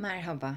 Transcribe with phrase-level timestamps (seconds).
[0.00, 0.56] Merhaba.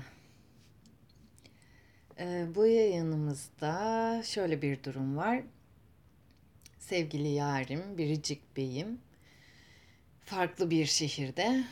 [2.20, 5.44] Ee, bu yayınımızda şöyle bir durum var.
[6.80, 9.02] Sevgili yarim, Biricik Bey'im
[10.26, 11.64] farklı bir şehirde.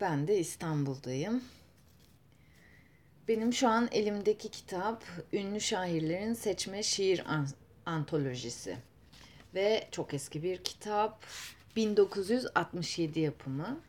[0.00, 1.44] Ben de İstanbul'dayım.
[3.28, 7.48] Benim şu an elimdeki kitap ünlü şairlerin seçme şiir an-
[7.86, 8.76] antolojisi.
[9.54, 11.24] Ve çok eski bir kitap.
[11.76, 13.80] 1967 yapımı.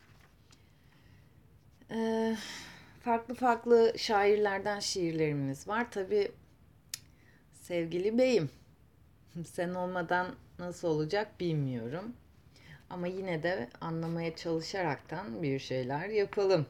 [1.91, 2.37] Ee,
[3.03, 5.91] farklı farklı şairlerden şiirlerimiz var.
[5.91, 6.31] Tabii
[7.53, 8.49] sevgili beyim,
[9.45, 12.13] sen olmadan nasıl olacak bilmiyorum.
[12.89, 16.65] Ama yine de anlamaya çalışaraktan bir şeyler yapalım.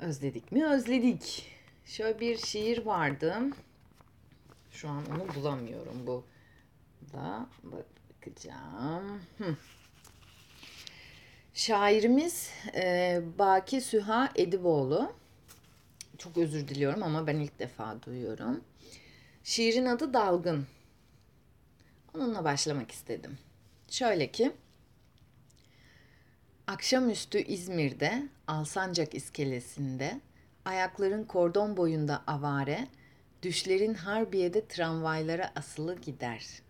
[0.00, 0.66] Özledik mi?
[0.66, 1.52] Özledik.
[1.84, 3.36] Şöyle bir şiir vardı.
[4.70, 6.06] Şu an onu bulamıyorum.
[6.06, 6.24] Bu
[7.12, 9.22] da bakacağım.
[9.38, 9.56] Hı.
[11.54, 15.12] Şairimiz e, Baki Süha Ediboğlu.
[16.18, 18.64] Çok özür diliyorum ama ben ilk defa duyuyorum.
[19.44, 20.66] Şiirin adı Dalgın.
[22.14, 23.38] Onunla başlamak istedim.
[23.88, 24.52] Şöyle ki,
[26.66, 30.20] akşamüstü İzmir'de Alsancak iskelesinde
[30.64, 32.88] ayakların kordon boyunda avare,
[33.42, 36.69] düşlerin Harbiye'de tramvaylara asılı gider.''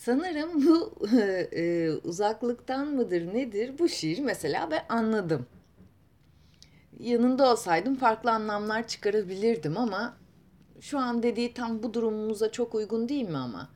[0.00, 1.06] Sanırım bu
[1.52, 5.46] e, uzaklıktan mıdır nedir bu şiir mesela ben anladım.
[7.00, 10.16] Yanında olsaydım farklı anlamlar çıkarabilirdim ama
[10.80, 13.68] şu an dediği tam bu durumumuza çok uygun değil mi ama?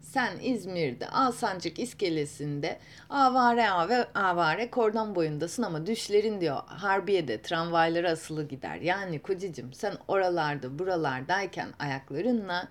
[0.00, 2.78] Sen İzmir'de Alsancak iskelesinde
[3.10, 8.76] avare ave avare kordon boyundasın ama düşlerin diyor Harbiye'de tramvaylara asılı gider.
[8.76, 12.68] Yani kocacığım sen oralarda buralardayken ayaklarınla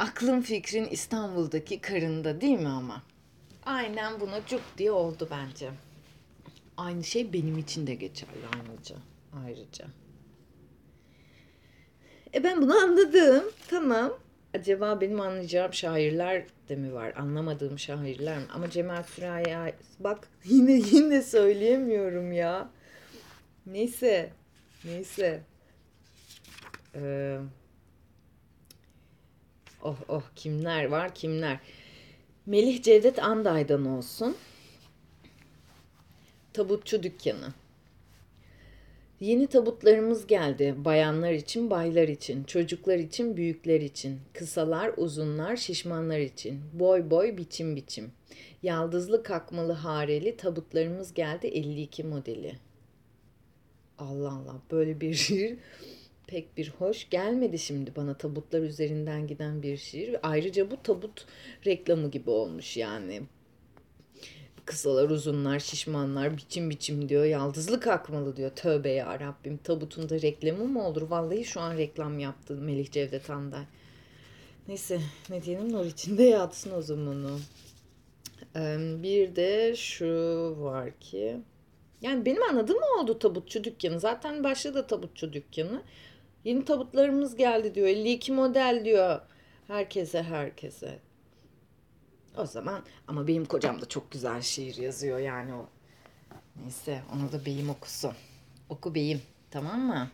[0.00, 3.02] aklın fikrin İstanbul'daki karında değil mi ama?
[3.66, 5.70] Aynen buna cuk diye oldu bence.
[6.76, 8.96] Aynı şey benim için de geçerli ayrıca.
[9.44, 9.86] ayrıca.
[12.34, 13.44] E ben bunu anladım.
[13.68, 14.12] Tamam.
[14.54, 17.14] Acaba benim anlayacağım şairler de mi var?
[17.16, 18.44] Anlamadığım şairler mi?
[18.54, 22.70] Ama Cemal Süreyya bak yine yine söyleyemiyorum ya.
[23.66, 24.32] Neyse.
[24.84, 25.42] Neyse.
[26.94, 27.38] Ee,
[29.82, 31.58] oh oh kimler var kimler.
[32.46, 34.36] Melih Cevdet Anday'dan olsun.
[36.52, 37.54] Tabutçu dükkanı.
[39.20, 40.74] Yeni tabutlarımız geldi.
[40.78, 47.76] Bayanlar için, baylar için, çocuklar için, büyükler için, kısalar, uzunlar, şişmanlar için, boy boy, biçim
[47.76, 48.12] biçim.
[48.62, 52.52] Yaldızlı kakmalı hareli tabutlarımız geldi 52 modeli.
[53.98, 55.58] Allah Allah böyle bir şiir
[56.30, 60.16] pek bir hoş gelmedi şimdi bana tabutlar üzerinden giden bir şiir.
[60.22, 61.26] Ayrıca bu tabut
[61.66, 63.22] reklamı gibi olmuş yani
[64.64, 67.24] kısalar, uzunlar, şişmanlar, biçim biçim diyor.
[67.24, 68.50] Yaldızlık akmalı diyor.
[68.50, 69.56] Tövbe ya Rabbim.
[69.56, 71.02] Tabutunda reklamı mı olur?
[71.02, 73.64] Vallahi şu an reklam yaptı Melih Cevdet Anday.
[74.68, 77.38] Neyse ne diyelim nur içinde yatsın o zaman o.
[79.02, 80.06] Bir de şu
[80.58, 81.36] var ki
[82.02, 84.00] yani benim anladığım oldu tabutçu dükkanı.
[84.00, 85.82] Zaten başladı tabutçu dükkanı.
[86.44, 87.86] Yeni tabutlarımız geldi diyor.
[87.86, 89.20] 52 model diyor.
[89.66, 90.98] Herkese herkese.
[92.36, 95.68] O zaman ama benim kocam da çok güzel şiir yazıyor yani o.
[96.62, 98.12] Neyse onu da beyim okusun.
[98.68, 100.08] Oku beyim tamam mı?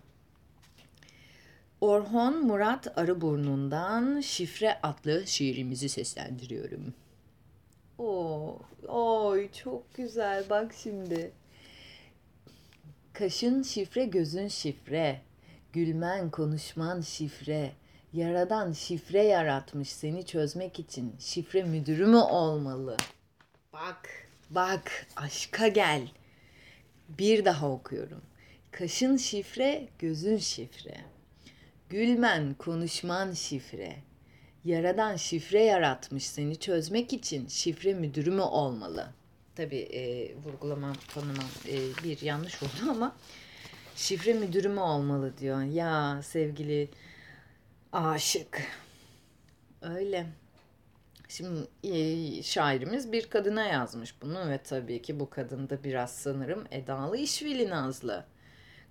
[1.80, 6.94] Orhon Murat Arıburnu'ndan Şifre adlı şiirimizi seslendiriyorum.
[7.98, 11.32] Oo, oy çok güzel bak şimdi.
[13.12, 15.20] Kaşın şifre, gözün şifre.
[15.76, 17.72] Gülmen, konuşman şifre.
[18.12, 21.14] Yaradan şifre yaratmış seni çözmek için.
[21.18, 22.96] Şifre müdürü mü olmalı?
[23.72, 24.08] Bak,
[24.50, 26.08] bak, aşka gel.
[27.08, 28.22] Bir daha okuyorum.
[28.70, 30.96] Kaşın şifre, gözün şifre.
[31.88, 33.96] Gülmen, konuşman şifre.
[34.64, 39.12] Yaradan şifre yaratmış seni çözmek için şifre müdürü mü olmalı?
[39.56, 43.16] Tabii e, vurgulamam, tanımam e, bir yanlış oldu ama
[43.96, 45.62] şifre müdürü mü olmalı diyor.
[45.62, 46.88] Ya sevgili
[47.92, 48.62] aşık.
[49.82, 50.26] Öyle.
[51.28, 56.64] Şimdi e, şairimiz bir kadına yazmış bunu ve tabii ki bu kadın da biraz sanırım
[56.70, 58.24] Edalı İşvili Nazlı.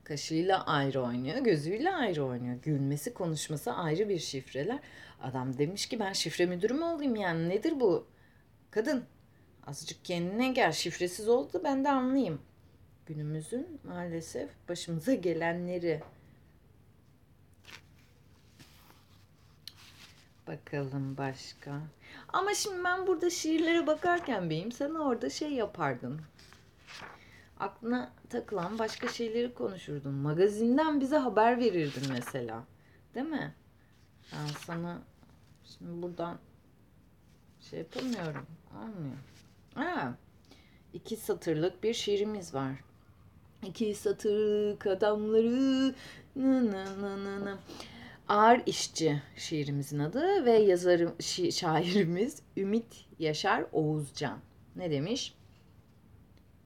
[0.03, 2.55] Kaşıyla ayrı oynuyor, gözüyle ayrı oynuyor.
[2.55, 4.79] Gülmesi, konuşması ayrı bir şifreler.
[5.21, 8.07] Adam demiş ki ben şifre müdürü mü olayım yani nedir bu?
[8.71, 9.03] Kadın
[9.67, 12.41] azıcık kendine gel şifresiz oldu ben de anlayayım.
[13.05, 16.03] Günümüzün maalesef başımıza gelenleri.
[20.47, 21.81] Bakalım başka.
[22.27, 26.21] Ama şimdi ben burada şiirlere bakarken beyim sen orada şey yapardın.
[27.59, 30.13] aklına takılan başka şeyleri konuşurdun.
[30.13, 32.63] Magazinden bize haber verirdin mesela.
[33.15, 33.55] Değil mi?
[34.33, 35.01] Ben sana
[35.65, 36.39] şimdi buradan
[37.61, 38.47] şey yapamıyorum.
[38.77, 39.17] Olmuyor.
[39.75, 40.17] Ha,
[40.93, 42.84] iki satırlık bir şiirimiz var.
[43.65, 45.87] İki satırlık adamları
[46.35, 47.57] nı nı nı nı nı.
[48.27, 54.37] Ağır İşçi şiirimizin adı ve yazarı şi- şairimiz Ümit Yaşar Oğuzcan.
[54.75, 55.33] Ne demiş?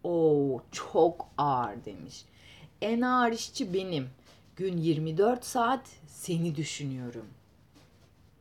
[0.03, 2.25] Oo çok ağır demiş.
[2.81, 4.09] En ağır işçi benim.
[4.55, 7.25] Gün 24 saat seni düşünüyorum.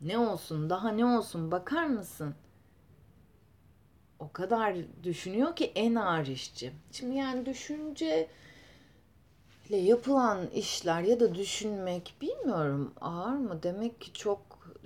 [0.00, 2.34] Ne olsun daha ne olsun bakar mısın?
[4.19, 6.72] O kadar düşünüyor ki en ağır işçi.
[6.93, 8.28] Şimdi yani düşünce
[9.69, 14.41] ile yapılan işler ya da düşünmek bilmiyorum ağır mı demek ki çok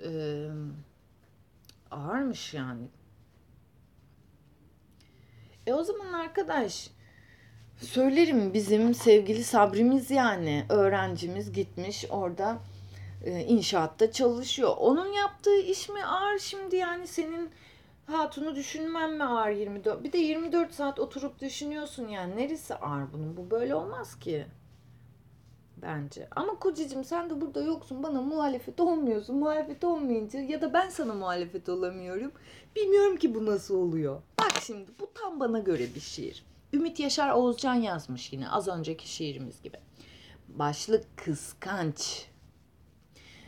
[0.05, 0.47] e,
[1.91, 2.87] ağırmış yani.
[5.67, 6.89] E o zaman arkadaş
[7.77, 12.57] söylerim bizim sevgili Sabrimiz yani öğrencimiz gitmiş orada
[13.23, 14.73] e, inşaatta çalışıyor.
[14.77, 17.49] Onun yaptığı iş mi ağır şimdi yani senin
[18.05, 20.03] hatunu düşünmem mi ağır 24?
[20.03, 23.37] Bir de 24 saat oturup düşünüyorsun yani neresi ağır bunun?
[23.37, 24.45] Bu böyle olmaz ki
[25.83, 26.27] bence.
[26.35, 28.03] Ama kocacığım sen de burada yoksun.
[28.03, 29.35] Bana muhalefet olmuyorsun.
[29.35, 32.31] Muhalefet olmayınca ya da ben sana muhalefet olamıyorum.
[32.75, 34.21] Bilmiyorum ki bu nasıl oluyor.
[34.39, 36.45] Bak şimdi bu tam bana göre bir şiir.
[36.73, 39.77] Ümit Yaşar Oğuzcan yazmış yine az önceki şiirimiz gibi.
[40.47, 42.25] Başlık kıskanç.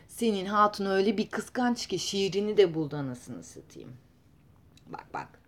[0.08, 3.94] Senin hatun öyle bir kıskanç ki şiirini de buldu anasını satayım.
[4.88, 5.40] Bak bak.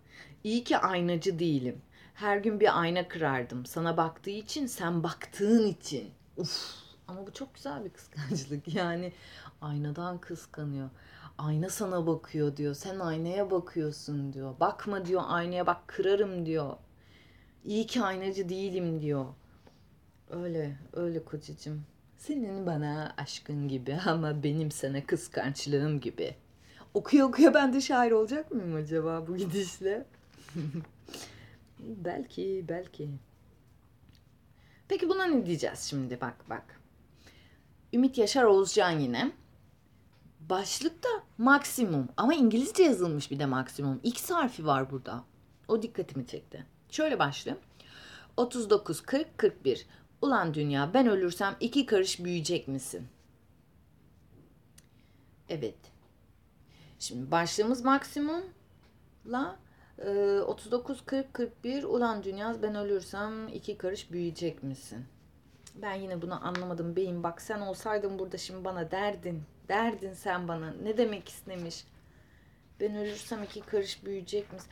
[0.43, 1.81] İyi ki aynacı değilim.
[2.13, 3.65] Her gün bir ayna kırardım.
[3.65, 6.11] Sana baktığı için, sen baktığın için.
[6.37, 6.87] Uf.
[7.07, 8.67] Ama bu çok güzel bir kıskançlık.
[8.75, 9.13] Yani
[9.61, 10.89] aynadan kıskanıyor.
[11.37, 12.73] Ayna sana bakıyor diyor.
[12.73, 14.59] Sen aynaya bakıyorsun diyor.
[14.59, 16.73] Bakma diyor aynaya bak kırarım diyor.
[17.65, 19.25] İyi ki aynacı değilim diyor.
[20.29, 21.83] Öyle, öyle kocacığım.
[22.17, 26.35] Senin bana aşkın gibi ama benim sana kıskançlığım gibi.
[26.93, 30.05] Okuya okuya ben de şair olacak mıyım acaba bu gidişle?
[31.79, 33.09] belki, belki.
[34.87, 36.81] Peki buna ne diyeceğiz şimdi bak bak.
[37.93, 39.31] Ümit Yaşar Oğuzcan yine.
[40.39, 43.99] Başlıkta maksimum ama İngilizce yazılmış bir de maksimum.
[44.03, 45.23] X harfi var burada.
[45.67, 46.65] O dikkatimi çekti.
[46.89, 47.63] Şöyle başlayayım.
[48.37, 49.87] 39, 40, 41.
[50.21, 53.07] Ulan dünya ben ölürsem iki karış büyüyecek misin?
[55.49, 55.77] Evet.
[56.99, 59.59] Şimdi başlığımız maksimumla
[60.05, 61.83] e, 39, 40, 41.
[61.83, 65.05] Ulan dünya ben ölürsem iki karış büyüyecek misin?
[65.81, 67.23] Ben yine bunu anlamadım beyim.
[67.23, 69.43] Bak sen olsaydın burada şimdi bana derdin.
[69.69, 70.73] Derdin sen bana.
[70.83, 71.83] Ne demek istemiş?
[72.79, 74.69] Ben ölürsem iki karış büyüyecek misin?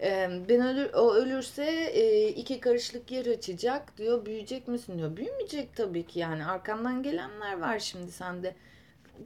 [0.00, 1.64] E, ben ölür, o ölürse
[1.94, 4.26] e, iki karışlık yer açacak diyor.
[4.26, 5.16] Büyüyecek misin diyor.
[5.16, 6.46] Büyümeyecek tabii ki yani.
[6.46, 8.54] Arkandan gelenler var şimdi sende.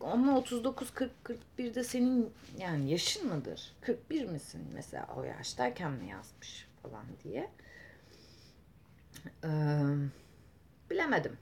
[0.01, 1.11] Ama 39 40
[1.59, 3.73] 41'de senin yani yaşın mıdır?
[3.81, 7.51] 41 misin mesela o yaştayken mi yazmış falan diye.
[9.45, 9.49] Ee,
[10.91, 11.37] bilemedim.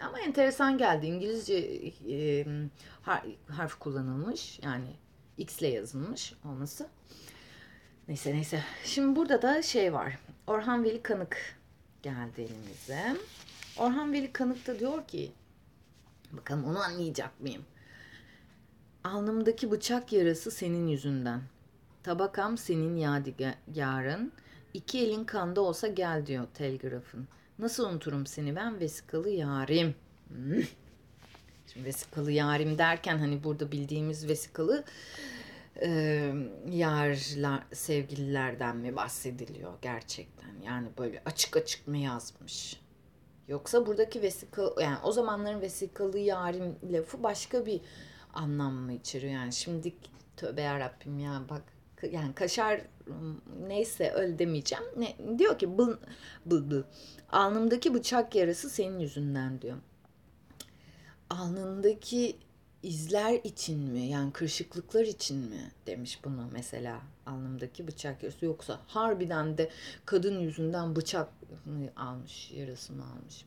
[0.00, 1.06] Ama enteresan geldi.
[1.06, 1.54] İngilizce
[2.08, 2.42] e,
[3.06, 4.60] har- harf kullanılmış.
[4.62, 4.86] Yani
[5.38, 6.88] X ile yazılmış olması.
[8.08, 8.62] Neyse neyse.
[8.84, 10.18] Şimdi burada da şey var.
[10.46, 11.56] Orhan Veli Kanık
[12.02, 13.16] geldi elimize.
[13.78, 15.32] Orhan Veli Kanık da diyor ki
[16.36, 17.62] bakalım onu anlayacak mıyım?
[19.04, 21.42] Alnımdaki bıçak yarası senin yüzünden.
[22.02, 24.32] Tabakam senin yadigarın.
[24.74, 27.28] İki elin kanda olsa gel diyor telgrafın.
[27.58, 29.94] Nasıl unuturum seni ben vesikalı yarim.
[30.28, 30.62] Hmm.
[31.72, 34.84] Şimdi vesikalı yarim derken hani burada bildiğimiz vesikalı
[35.82, 36.32] e,
[36.70, 40.54] yarlar, sevgililerden mi bahsediliyor gerçekten?
[40.66, 42.80] Yani böyle açık açık mı yazmış?
[43.48, 47.80] Yoksa buradaki vesikalı yani o zamanların vesikalı yarim lafı başka bir
[48.34, 49.32] anlam mı içeriyor?
[49.32, 49.94] Yani şimdi
[50.36, 51.62] tövbe yarabbim ya bak
[52.12, 52.80] yani kaşar
[53.68, 54.84] neyse öyle demeyeceğim.
[54.96, 55.96] Ne, diyor ki bıl,
[56.46, 56.82] bıl, bıl.
[57.32, 59.76] alnımdaki bıçak yarası senin yüzünden diyor.
[61.30, 62.36] Alnındaki
[62.82, 69.58] izler için mi yani kırışıklıklar için mi demiş bunu mesela alnımdaki bıçak yarası yoksa harbiden
[69.58, 69.70] de
[70.06, 71.28] kadın yüzünden bıçak
[71.96, 73.44] almış yarasını almış.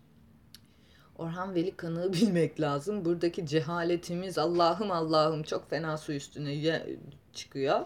[1.17, 3.05] Orhan Veli kanığı bilmek lazım.
[3.05, 6.86] Buradaki cehaletimiz Allah'ım Allah'ım çok fena su üstüne
[7.34, 7.86] çıkıyor.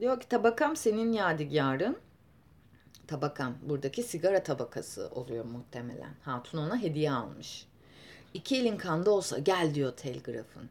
[0.00, 1.96] Diyor ki tabakam senin yadigarın.
[3.06, 6.14] Tabakam buradaki sigara tabakası oluyor muhtemelen.
[6.22, 7.66] Hatun ona hediye almış.
[8.34, 10.70] İki elin kanda olsa gel diyor telgrafın.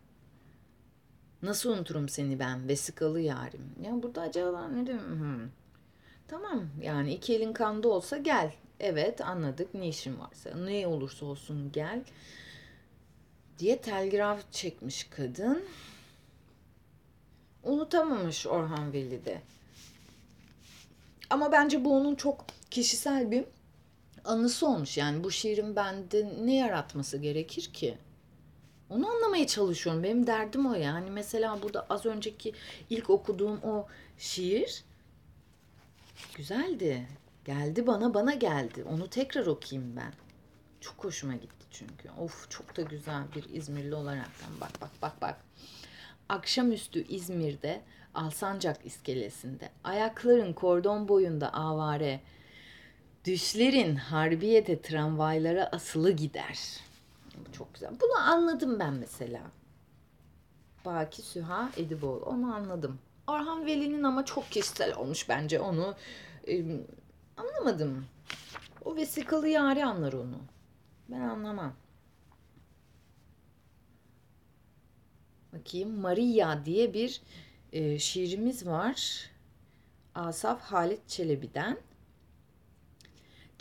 [1.43, 3.75] Nasıl unuturum seni ben vesikalı yarim.
[3.83, 5.19] Ya burada acaba ne diyorum?
[5.19, 5.49] Hmm.
[6.27, 8.53] Tamam yani iki elin kanda olsa gel.
[8.79, 12.03] Evet anladık ne işin varsa ne olursa olsun gel
[13.59, 15.63] diye telgraf çekmiş kadın.
[17.63, 19.41] Unutamamış Orhan Veli de.
[21.29, 23.45] Ama bence bu onun çok kişisel bir
[24.25, 24.97] anısı olmuş.
[24.97, 27.97] Yani bu şiirin bende ne yaratması gerekir ki?
[28.91, 30.03] Onu anlamaya çalışıyorum.
[30.03, 31.11] Benim derdim o yani.
[31.11, 32.53] Mesela burada az önceki
[32.89, 34.83] ilk okuduğum o şiir
[36.35, 37.07] güzeldi.
[37.45, 38.83] Geldi bana bana geldi.
[38.83, 40.13] Onu tekrar okuyayım ben.
[40.81, 42.09] Çok hoşuma gitti çünkü.
[42.19, 44.49] Of çok da güzel bir İzmirli olaraktan.
[44.61, 45.35] Bak bak bak bak.
[46.29, 47.81] Akşamüstü İzmir'de
[48.13, 52.19] Alsancak iskelesinde ayakların kordon boyunda avare
[53.25, 56.81] düşlerin harbiyete tramvaylara asılı gider.
[57.37, 57.91] Bu çok güzel.
[58.01, 59.41] Bunu anladım ben mesela.
[60.85, 62.25] Baki Süha Ediboğlu.
[62.25, 62.99] Onu anladım.
[63.27, 65.95] Orhan Veli'nin ama çok kişisel olmuş bence onu.
[66.47, 66.63] e,
[67.37, 68.05] anlamadım.
[68.85, 70.37] O vesikalı yari anlar onu.
[71.09, 71.73] Ben anlamam.
[75.53, 77.21] Bakayım Maria diye bir
[77.73, 79.29] e, şiirimiz var.
[80.15, 81.77] Asaf Halit Çelebi'den.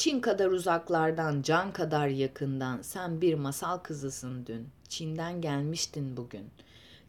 [0.01, 4.69] Çin kadar uzaklardan, can kadar yakından sen bir masal kızısın dün.
[4.89, 6.51] Çin'den gelmiştin bugün.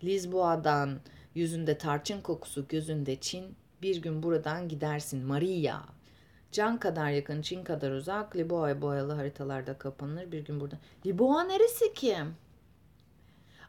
[0.04, 1.00] Lizboa'dan
[1.36, 3.56] yüzünde tarçın kokusu, gözünde Çin.
[3.82, 5.80] Bir gün buradan gidersin Maria.
[6.52, 8.36] Can kadar yakın, Çin kadar uzak.
[8.36, 10.32] Liboa boyalı haritalarda kapanır.
[10.32, 10.78] Bir gün burada.
[11.06, 12.18] Liboa neresi ki?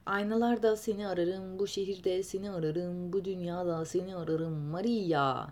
[0.06, 4.54] Aynalarda seni ararım, bu şehirde seni ararım, bu dünyada seni ararım.
[4.54, 5.46] Maria.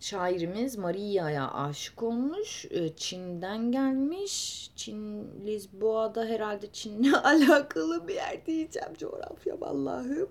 [0.00, 2.66] Şairimiz Maria'ya aşık olmuş.
[2.70, 4.70] Ee, Çin'den gelmiş.
[4.76, 8.94] Çin, Lisboa'da herhalde Çin'le alakalı bir yer diyeceğim.
[8.98, 10.30] Coğrafya Allah'ım.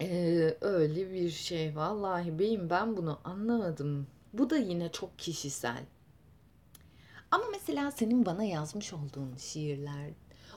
[0.00, 1.76] Ee, öyle bir şey.
[1.76, 4.06] Vallahi beyim ben bunu anlamadım.
[4.32, 5.84] Bu da yine çok kişisel.
[7.30, 10.10] Ama mesela senin bana yazmış olduğun şiirler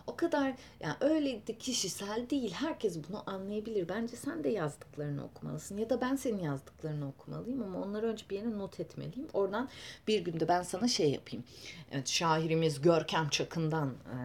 [0.09, 2.53] o kadar yani öyle de kişisel değil.
[2.53, 3.89] Herkes bunu anlayabilir.
[3.89, 8.35] Bence sen de yazdıklarını okumalısın ya da ben senin yazdıklarını okumalıyım ama onları önce bir
[8.35, 9.27] yere not etmeliyim.
[9.33, 9.69] Oradan
[10.07, 11.45] bir günde ben sana şey yapayım.
[11.91, 14.17] Evet şairimiz Görkem Çakın'dan e,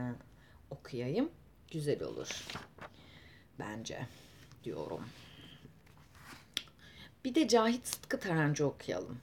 [0.70, 1.30] okuyayım.
[1.72, 2.48] Güzel olur.
[3.58, 4.06] Bence
[4.64, 5.00] diyorum.
[7.24, 9.18] Bir de Cahit Sıtkı Tarancı okuyalım.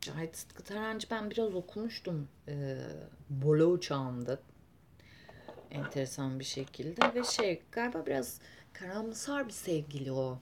[0.00, 2.28] Cahit Sıtkı Tarancı ben biraz okumuştum.
[2.48, 2.76] E,
[3.30, 4.38] Bolo çağımda
[5.74, 8.40] enteresan bir şekilde ve şey galiba biraz
[8.72, 10.38] karamsar bir sevgili o.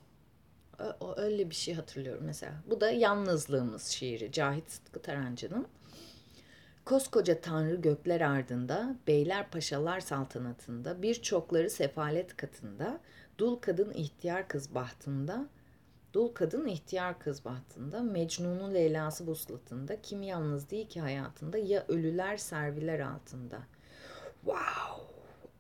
[1.01, 2.53] O öyle bir şey hatırlıyorum mesela.
[2.71, 5.67] Bu da Yalnızlığımız şiiri Cahit Sıtkı Tarancı'nın.
[6.85, 13.01] Koskoca tanrı gökler ardında, beyler paşalar saltanatında, birçokları sefalet katında,
[13.39, 15.47] dul kadın ihtiyar kız bahtında,
[16.13, 22.37] dul kadın ihtiyar kız bahtında, Mecnun'un Leyla'sı vuslatında, kim yalnız değil ki hayatında, ya ölüler
[22.37, 23.59] serviler altında.
[24.45, 25.12] Wow!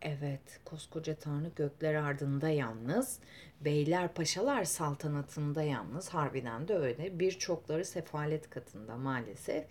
[0.05, 3.19] Evet, koskoca tanrı gökler ardında yalnız,
[3.61, 7.19] beyler paşalar saltanatında yalnız, harbiden de öyle.
[7.19, 9.65] Birçokları sefalet katında maalesef.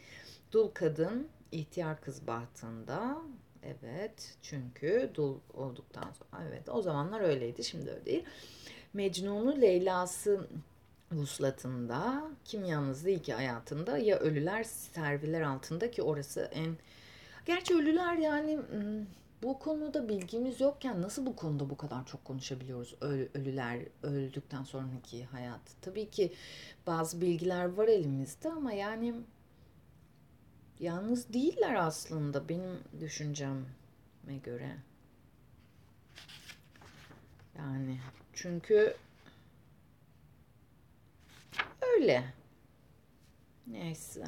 [0.51, 3.17] Dul kadın ihtiyar kız bahtında,
[3.63, 8.25] evet çünkü dul olduktan sonra, evet o zamanlar öyleydi, şimdi öyle değil.
[8.93, 10.47] Mecnun'u Leyla'sı
[11.11, 16.77] vuslatında, kim yalnız değil ki hayatında, ya ölüler serviler altında ki orası en...
[17.45, 19.05] Gerçi ölüler yani hmm,
[19.43, 25.62] bu konuda bilgimiz yokken nasıl bu konuda bu kadar çok konuşabiliyoruz ölüler öldükten sonraki hayat?
[25.81, 26.33] Tabii ki
[26.88, 29.15] bazı bilgiler var elimizde ama yani
[30.79, 34.77] yalnız değiller aslında benim düşünceme göre.
[37.57, 38.00] Yani
[38.33, 38.95] çünkü
[41.81, 42.33] öyle.
[43.67, 44.25] Neyse.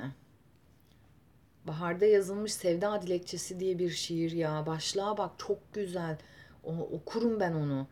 [1.68, 4.66] Baharda yazılmış Sevda Dilekçesi diye bir şiir ya.
[4.66, 6.18] Başlığa bak çok güzel.
[6.64, 7.88] O, okurum ben onu.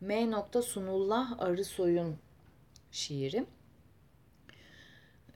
[0.00, 0.32] M.
[0.62, 2.16] Sunullah Arısoy'un
[2.90, 3.46] şiiri.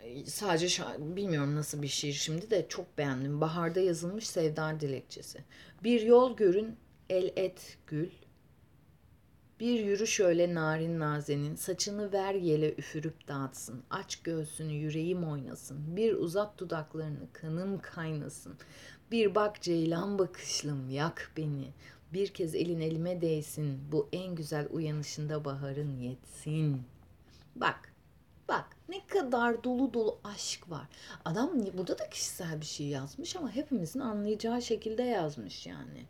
[0.02, 3.40] Ee, sadece bilmiyorum nasıl bir şiir şimdi de çok beğendim.
[3.40, 5.44] Baharda yazılmış Sevda Dilekçesi.
[5.84, 6.76] Bir yol görün
[7.08, 8.10] el et gül.
[9.60, 13.82] Bir yürü şöyle narin nazenin, saçını ver yele üfürüp dağıtsın.
[13.90, 15.96] Aç göğsünü yüreğim oynasın.
[15.96, 18.54] Bir uzat dudaklarını kanım kaynasın.
[19.10, 21.68] Bir bak ceylan bakışlım yak beni.
[22.12, 23.80] Bir kez elin elime değsin.
[23.92, 26.82] Bu en güzel uyanışında baharın yetsin.
[27.56, 27.92] Bak,
[28.48, 30.88] bak ne kadar dolu dolu aşk var.
[31.24, 36.06] Adam burada da kişisel bir şey yazmış ama hepimizin anlayacağı şekilde yazmış yani.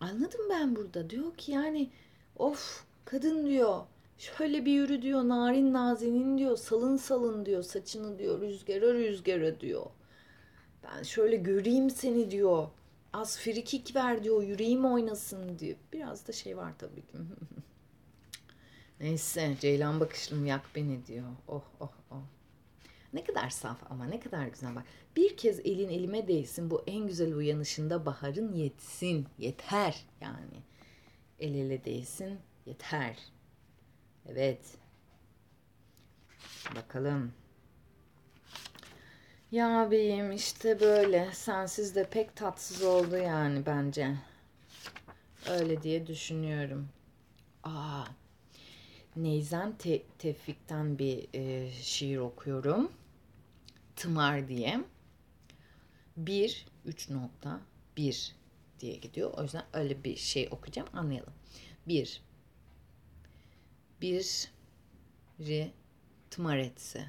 [0.00, 1.10] Anladım ben burada.
[1.10, 1.90] Diyor ki yani
[2.38, 3.82] Of kadın diyor
[4.18, 9.86] Şöyle bir yürü diyor narin nazinin diyor salın salın diyor saçını diyor rüzgara rüzgara diyor.
[10.84, 12.68] Ben şöyle göreyim seni diyor.
[13.12, 15.76] Az frikik ver diyor yüreğim oynasın diyor.
[15.92, 17.18] Biraz da şey var tabii ki.
[19.00, 21.28] Neyse Ceylan bakışlım yak beni diyor.
[21.48, 22.22] Oh oh oh.
[23.12, 24.84] Ne kadar saf ama ne kadar güzel bak.
[25.16, 29.26] Bir kez elin elime değsin bu en güzel uyanışında baharın yetsin.
[29.38, 30.65] Yeter yani.
[31.40, 33.16] El ele değsin yeter.
[34.28, 34.60] Evet.
[36.76, 37.32] Bakalım.
[39.52, 41.32] Ya beyim işte böyle.
[41.32, 44.16] Sensiz de pek tatsız oldu yani bence.
[45.50, 46.88] Öyle diye düşünüyorum.
[47.62, 48.04] Aa,
[49.16, 52.92] Neyzen Te- Tevfik'ten bir e, şiir okuyorum.
[53.96, 54.80] Tımar diye.
[56.16, 57.60] 1, 3 nokta
[57.96, 58.34] 1
[58.80, 59.32] diye gidiyor.
[59.36, 61.32] O yüzden öyle bir şey okuyacağım anlayalım.
[61.88, 62.22] 1.
[64.00, 64.50] Bir
[65.40, 65.72] ri
[66.30, 67.06] tımar etse.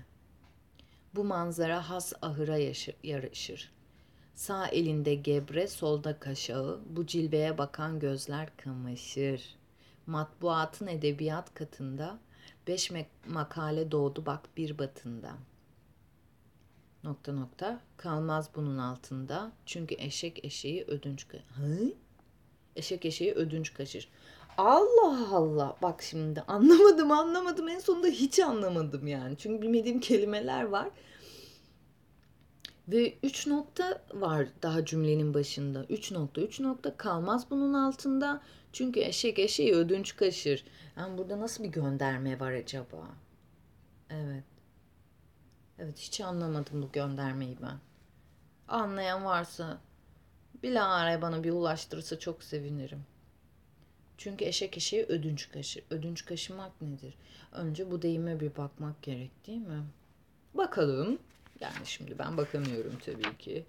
[1.15, 3.71] Bu manzara has ahıra yaşı- yaraşır.
[4.35, 9.55] Sağ elinde gebre, solda kaşağı, bu cilveye bakan gözler kamaşır.
[10.07, 12.19] Matbuatın edebiyat katında,
[12.67, 12.91] beş
[13.27, 15.37] makale doğdu bak bir batında.
[17.07, 21.27] Nokta nokta, kalmaz bunun altında, çünkü eşek eşeği ödünç...
[21.31, 21.93] Hı?
[22.75, 24.09] Eşek eşeği ödünç kaçır.
[24.57, 25.77] Allah Allah.
[25.81, 27.67] Bak şimdi anlamadım anlamadım.
[27.67, 29.37] En sonunda hiç anlamadım yani.
[29.37, 30.89] Çünkü bilmediğim kelimeler var.
[32.87, 35.85] Ve 3 nokta var daha cümlenin başında.
[35.89, 38.41] 3 nokta 3 nokta kalmaz bunun altında.
[38.73, 40.63] Çünkü eşek eşeği ödünç kaşır.
[40.97, 43.07] Yani burada nasıl bir gönderme var acaba?
[44.09, 44.56] Evet.
[45.79, 47.77] Evet hiç anlamadım bu göndermeyi ben.
[48.67, 49.81] Anlayan varsa
[50.63, 53.03] bilahare bana bir ulaştırırsa çok sevinirim.
[54.17, 55.83] Çünkü eşek eşeği ödünç kaşır.
[55.89, 57.13] Ödünç kaşımak nedir?
[57.51, 59.83] Önce bu deyime bir bakmak gerek değil mi?
[60.53, 61.19] Bakalım.
[61.59, 63.65] Yani şimdi ben bakamıyorum tabii ki.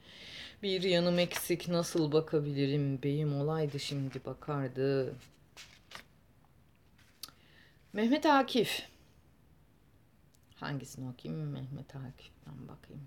[0.62, 3.03] Bir yanım eksik nasıl bakabilirim?
[3.03, 5.14] Beyim olaydı şimdi bakardı.
[7.92, 8.83] Mehmet Akif.
[10.61, 11.51] Hangisini okuyayım?
[11.51, 13.03] Mehmet Akif'ten bakayım.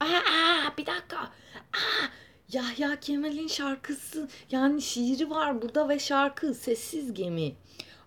[0.00, 1.18] Aa, bir dakika.
[1.18, 1.30] Aa,
[2.52, 7.54] Yahya Kemal'in şarkısı yani şiiri var burada ve şarkı Sessiz Gemi.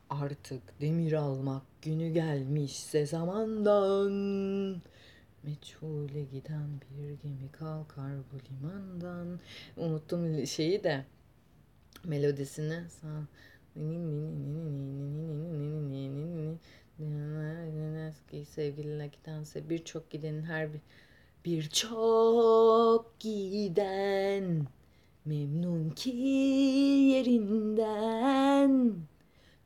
[0.09, 4.11] Artık demir almak günü gelmişse zamandan
[5.43, 9.39] Meçhule giden bir gemi kalkar bu limandan.
[9.77, 11.05] Unuttum şeyi de
[12.03, 12.89] melodisini.
[12.89, 13.27] Sağ-
[18.13, 20.81] Eski sevgililer gidense birçok gidenin her bir
[21.45, 24.67] birçok giden
[25.25, 26.09] memnun ki
[27.13, 28.93] yerinden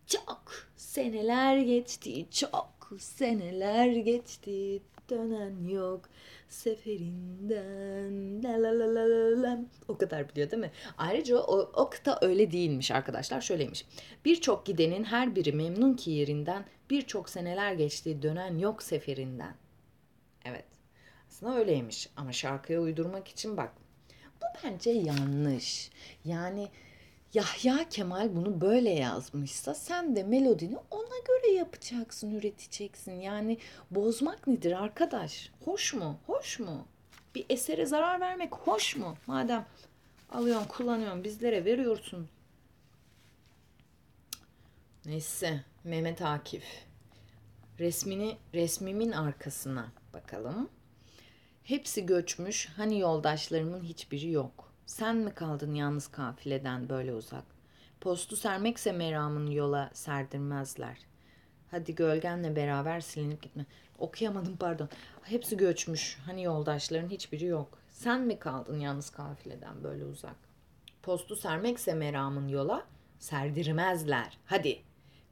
[0.07, 6.09] çok seneler geçti çok seneler geçti dönen yok
[6.49, 10.71] seferinden la la la la la o kadar biliyor değil mi?
[10.97, 13.85] Ayrıca o, o kıta öyle değilmiş arkadaşlar şöyleymiş.
[14.25, 19.55] Birçok gidenin her biri memnun ki yerinden birçok seneler geçti dönen yok seferinden.
[20.45, 20.65] Evet
[21.29, 23.71] aslında öyleymiş ama şarkıya uydurmak için bak
[24.41, 25.91] bu bence yanlış.
[26.25, 26.69] Yani
[27.33, 33.11] Yahya Kemal bunu böyle yazmışsa sen de melodini ona göre yapacaksın, üreteceksin.
[33.11, 33.57] Yani
[33.91, 35.51] bozmak nedir arkadaş?
[35.65, 36.19] Hoş mu?
[36.27, 36.85] Hoş mu?
[37.35, 39.17] Bir esere zarar vermek hoş mu?
[39.27, 39.65] Madem
[40.31, 42.29] alıyorsun, kullanıyorsun, bizlere veriyorsun.
[45.05, 46.63] Neyse, Mehmet Akif.
[47.79, 50.69] Resmini, resmimin arkasına bakalım.
[51.63, 54.73] Hepsi göçmüş, hani yoldaşlarımın hiçbiri yok.
[54.85, 57.43] Sen mi kaldın yalnız kafileden böyle uzak?
[58.01, 60.97] Postu sermekse meramın yola serdirmezler.
[61.71, 63.65] Hadi gölgenle beraber silinip gitme.
[63.97, 64.89] Okuyamadım pardon.
[65.23, 67.79] Hepsi göçmüş, hani yoldaşların hiçbiri yok.
[67.89, 70.35] Sen mi kaldın yalnız kafileden böyle uzak?
[71.03, 72.85] Postu sermekse meramın yola
[73.19, 74.37] serdirmezler.
[74.45, 74.86] Hadi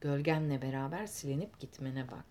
[0.05, 2.25] gölgenle beraber silinip gitmene bak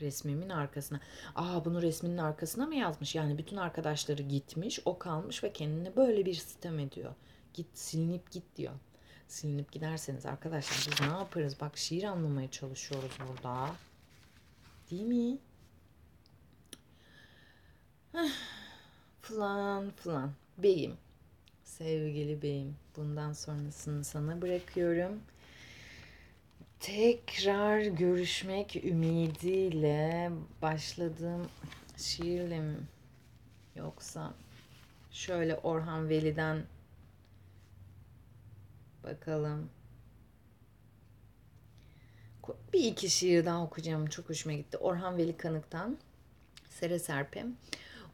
[0.00, 1.00] resmimin arkasına.
[1.34, 3.14] Aa bunu resminin arkasına mı yazmış?
[3.14, 7.14] Yani bütün arkadaşları gitmiş, o kalmış ve kendine böyle bir sistem ediyor.
[7.54, 8.72] Git silinip git diyor.
[9.28, 11.56] Silinip giderseniz arkadaşlar biz ne yaparız?
[11.60, 13.70] Bak şiir anlamaya çalışıyoruz burada.
[14.90, 15.38] Değil mi?
[19.22, 20.32] falan falan.
[20.58, 20.96] Beyim.
[21.64, 22.76] Sevgili beyim.
[22.96, 25.20] Bundan sonrasını sana bırakıyorum
[26.82, 30.30] tekrar görüşmek ümidiyle
[30.62, 31.48] başladığım
[31.96, 32.76] şiirle mi?
[33.76, 34.34] Yoksa
[35.10, 36.62] şöyle Orhan Veli'den
[39.04, 39.70] bakalım.
[42.72, 44.06] bir iki şiir daha okuyacağım.
[44.06, 44.76] Çok hoşuma gitti.
[44.76, 45.98] Orhan Veli Kanık'tan
[46.68, 47.46] Sere Serpe.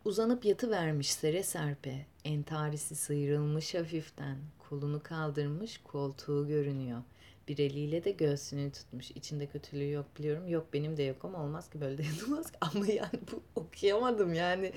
[0.05, 2.07] Uzanıp yatı vermiş Sere Serpe.
[2.25, 4.37] Entarisi sıyrılmış hafiften.
[4.69, 7.03] Kolunu kaldırmış koltuğu görünüyor.
[7.49, 9.11] Bir eliyle de göğsünü tutmuş.
[9.11, 10.49] İçinde kötülüğü yok biliyorum.
[10.49, 12.59] Yok benim de yok ama olmaz ki böyle de yapılmaz ki.
[12.61, 14.73] Ama yani bu okuyamadım yani.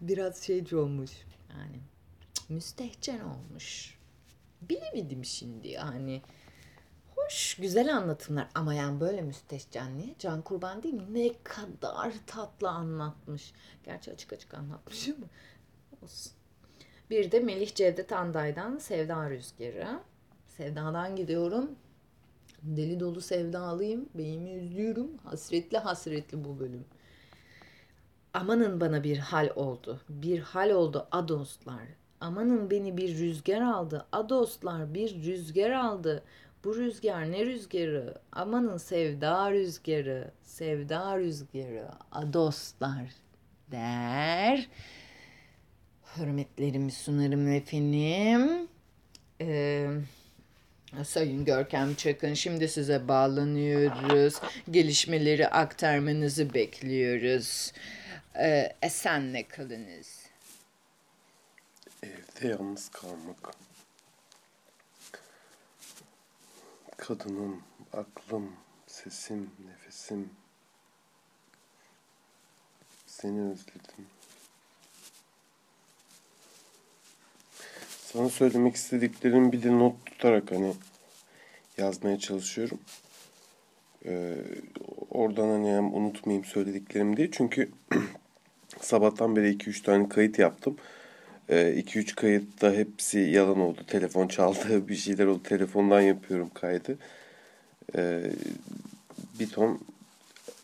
[0.00, 1.10] Biraz şeyci olmuş.
[1.50, 1.80] Yani
[2.48, 3.98] müstehcen olmuş.
[4.62, 6.22] Bilemedim şimdi yani.
[7.16, 10.14] Hoş, güzel anlatımlar ama yani böyle müstehcen niye?
[10.18, 11.14] Can Kurban değil mi?
[11.14, 13.52] Ne kadar tatlı anlatmış.
[13.84, 15.26] Gerçi açık açık anlatmış ama
[16.02, 16.32] olsun.
[17.10, 20.00] Bir de Melih Cevdet Anday'dan Sevda Rüzgarı.
[20.48, 21.70] Sevdadan gidiyorum.
[22.62, 24.08] Deli dolu sevdalıyım.
[24.14, 25.10] Beyimi üzüyorum.
[25.24, 26.84] Hasretli hasretli bu bölüm.
[28.34, 30.00] Amanın bana bir hal oldu.
[30.08, 31.86] Bir hal oldu a dostlar.
[32.20, 34.06] Amanın beni bir rüzgar aldı.
[34.12, 36.22] A dostlar bir rüzgar aldı.
[36.64, 38.14] Bu rüzgar ne rüzgarı?
[38.32, 40.30] Amanın sevda rüzgarı.
[40.42, 41.88] Sevda rüzgarı.
[42.12, 43.14] A dostlar
[43.70, 44.68] der.
[46.16, 48.68] Hürmetlerimi sunarım efendim.
[49.40, 49.90] Ee,
[51.04, 54.40] Sayın Görkem Çakın şimdi size bağlanıyoruz.
[54.70, 57.72] Gelişmeleri aktarmanızı bekliyoruz.
[58.38, 60.26] Ee, esenle kalınız.
[62.02, 63.54] Evde yalnız kalmak.
[66.96, 68.52] Kadınım, aklım,
[68.86, 70.30] sesim, nefesim.
[73.06, 74.06] Seni özledim.
[78.12, 80.72] Sana söylemek istediklerim bir de not tutarak hani
[81.78, 82.78] yazmaya çalışıyorum.
[84.06, 84.34] Ee,
[85.10, 87.30] oradan hani hem unutmayayım söylediklerim diye.
[87.32, 87.68] Çünkü
[88.80, 90.76] sabahtan beri 2-3 tane kayıt yaptım.
[91.48, 93.80] 2-3 ee, kayıtta hepsi yalan oldu.
[93.86, 95.42] Telefon çaldı, bir şeyler oldu.
[95.42, 96.98] Telefondan yapıyorum kaydı.
[97.96, 98.30] Ee,
[99.40, 99.80] bir ton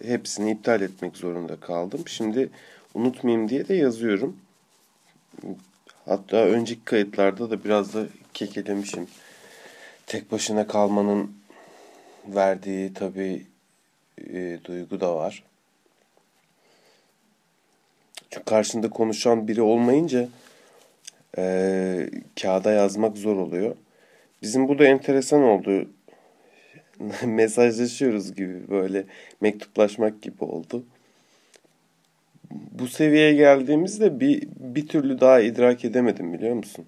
[0.04, 2.02] hepsini iptal etmek zorunda kaldım.
[2.06, 2.50] Şimdi
[2.94, 4.36] unutmayayım diye de yazıyorum.
[6.04, 9.06] Hatta önceki kayıtlarda da biraz da kekelemişim.
[10.06, 11.34] Tek başına kalmanın
[12.26, 13.46] verdiği tabii
[14.18, 15.42] e, duygu da var.
[18.30, 20.28] Çünkü karşında konuşan biri olmayınca
[21.38, 22.10] e,
[22.42, 23.76] kağıda yazmak zor oluyor.
[24.42, 25.88] Bizim bu da enteresan oldu.
[27.26, 29.04] Mesajlaşıyoruz gibi böyle
[29.40, 30.84] mektuplaşmak gibi oldu.
[32.50, 36.84] Bu seviyeye geldiğimizde bir bir türlü daha idrak edemedim biliyor musun?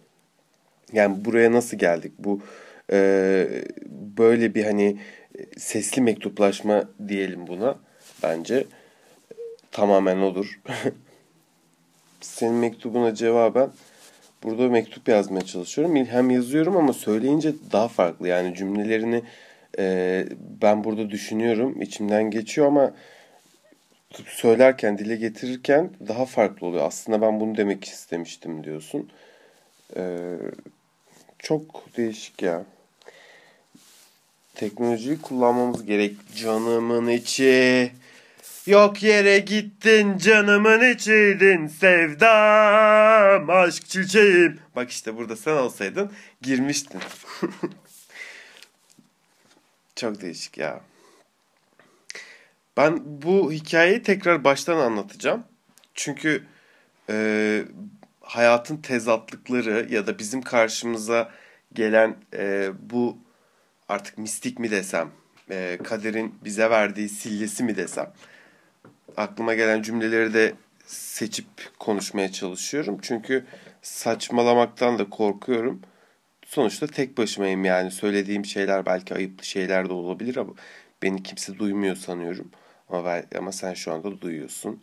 [0.92, 2.12] Yani buraya nasıl geldik?
[2.18, 2.40] Bu
[2.92, 3.46] e,
[4.18, 4.98] böyle bir hani
[5.56, 7.78] sesli mektuplaşma diyelim buna
[8.22, 8.64] bence
[9.72, 10.60] tamamen olur.
[12.20, 13.70] Senin mektubuna cevaben
[14.42, 15.96] burada mektup yazmaya çalışıyorum.
[15.96, 18.28] Hem yazıyorum ama söyleyince daha farklı.
[18.28, 19.22] Yani cümlelerini
[19.78, 20.26] e,
[20.62, 22.94] ben burada düşünüyorum, içimden geçiyor ama
[24.26, 26.86] söylerken, dile getirirken daha farklı oluyor.
[26.86, 29.10] Aslında ben bunu demek istemiştim diyorsun.
[29.96, 30.36] Ee,
[31.38, 32.64] çok değişik ya.
[34.54, 37.92] Teknolojiyi kullanmamız gerek canımın içi.
[38.66, 44.60] Yok yere gittin canımın içiydin sevdam aşk çiçeğim.
[44.76, 46.12] Bak işte burada sen olsaydın
[46.42, 47.00] girmiştin.
[49.96, 50.80] Çok değişik ya.
[52.76, 55.44] Ben bu hikayeyi tekrar baştan anlatacağım.
[55.94, 56.44] Çünkü
[57.10, 57.64] e,
[58.20, 61.30] hayatın tezatlıkları ya da bizim karşımıza
[61.72, 63.23] gelen e, bu
[63.88, 65.10] artık mistik mi desem,
[65.50, 68.12] e, kaderin bize verdiği sillesi mi desem,
[69.16, 70.54] aklıma gelen cümleleri de
[70.86, 71.46] seçip
[71.78, 72.98] konuşmaya çalışıyorum.
[73.02, 73.44] Çünkü
[73.82, 75.80] saçmalamaktan da korkuyorum.
[76.46, 80.52] Sonuçta tek başımayım yani söylediğim şeyler belki ayıplı şeyler de olabilir ama
[81.02, 82.50] beni kimse duymuyor sanıyorum.
[82.88, 84.82] Ama, ben, ama sen şu anda duyuyorsun.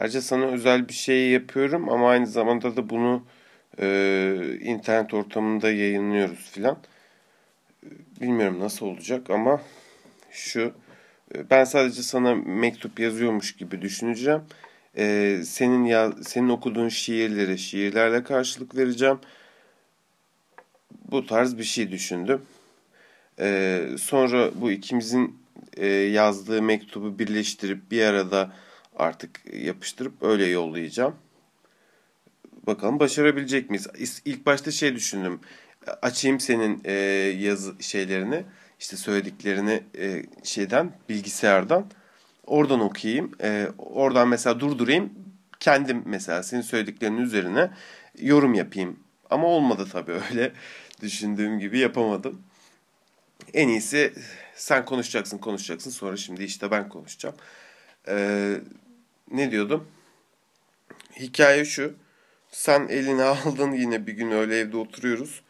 [0.00, 3.26] Ayrıca sana özel bir şey yapıyorum ama aynı zamanda da bunu
[3.80, 6.78] e, internet ortamında yayınlıyoruz filan.
[8.20, 9.62] Bilmiyorum nasıl olacak ama
[10.30, 10.72] şu
[11.34, 14.42] e, ben sadece sana mektup yazıyormuş gibi düşüneceğim.
[14.96, 19.18] E, senin ya senin okuduğun şiirleri şiirlerle karşılık vereceğim.
[21.10, 22.42] Bu tarz bir şey düşündüm.
[23.40, 25.38] E, sonra bu ikimizin
[25.76, 28.52] e, yazdığı mektubu birleştirip bir arada
[28.96, 31.16] artık yapıştırıp öyle yollayacağım.
[32.66, 34.20] Bakalım başarabilecek miyiz?
[34.24, 35.40] İlk başta şey düşündüm.
[36.02, 36.92] Açayım senin e,
[37.38, 38.44] yazı şeylerini,
[38.80, 41.86] işte söylediklerini e, şeyden, bilgisayardan.
[42.46, 43.32] Oradan okuyayım.
[43.42, 45.12] E, oradan mesela durdurayım.
[45.60, 47.70] Kendim mesela senin söylediklerinin üzerine
[48.18, 49.00] yorum yapayım.
[49.30, 50.52] Ama olmadı tabii öyle.
[51.02, 52.42] Düşündüğüm gibi yapamadım.
[53.54, 54.12] En iyisi
[54.54, 57.34] sen konuşacaksın konuşacaksın sonra şimdi işte ben konuşacağım.
[58.08, 58.56] Ee,
[59.30, 59.88] ne diyordum?
[61.20, 61.94] Hikaye şu.
[62.50, 65.42] Sen eline aldın yine bir gün öyle evde oturuyoruz.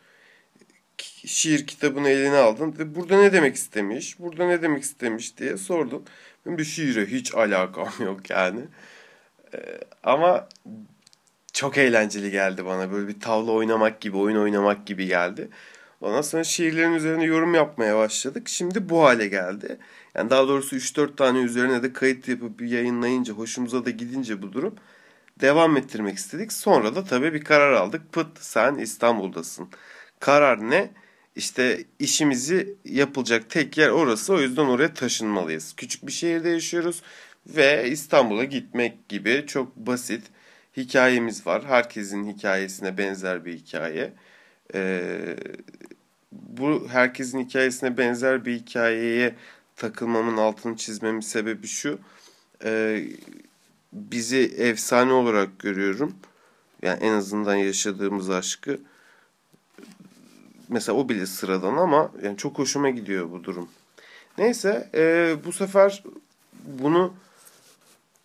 [1.29, 6.05] Şiir kitabını eline aldın ve burada ne demek istemiş, burada ne demek istemiş diye sordun.
[6.47, 8.61] Benim de şiire hiç alakam yok yani.
[9.55, 9.59] Ee,
[10.03, 10.49] ama
[11.53, 12.93] çok eğlenceli geldi bana.
[12.93, 15.49] Böyle bir tavla oynamak gibi, oyun oynamak gibi geldi.
[16.01, 18.49] Ondan sonra şiirlerin üzerine yorum yapmaya başladık.
[18.49, 19.79] Şimdi bu hale geldi.
[20.15, 24.75] Yani daha doğrusu 3-4 tane üzerine de kayıt yapıp yayınlayınca, hoşumuza da gidince bu durum
[25.41, 26.53] devam ettirmek istedik.
[26.53, 28.13] Sonra da tabii bir karar aldık.
[28.13, 29.69] Pıt sen İstanbul'dasın.
[30.21, 30.91] Karar ne?
[31.39, 34.35] İşte işimizi yapılacak tek yer orası.
[34.35, 35.75] O yüzden oraya taşınmalıyız.
[35.77, 37.03] Küçük bir şehirde yaşıyoruz
[37.47, 40.23] ve İstanbul'a gitmek gibi çok basit
[40.77, 41.65] hikayemiz var.
[41.65, 44.13] Herkesin hikayesine benzer bir hikaye.
[44.75, 45.37] Ee,
[46.33, 49.35] bu herkesin hikayesine benzer bir hikayeye
[49.77, 51.99] takılmamın altını çizmemin sebebi şu.
[52.65, 53.05] Ee,
[53.93, 56.17] bizi efsane olarak görüyorum.
[56.83, 58.79] Yani en azından yaşadığımız aşkı.
[60.69, 63.69] Mesela o bile sıradan ama yani çok hoşuma gidiyor bu durum.
[64.39, 66.03] Neyse e, bu sefer
[66.67, 67.15] bunu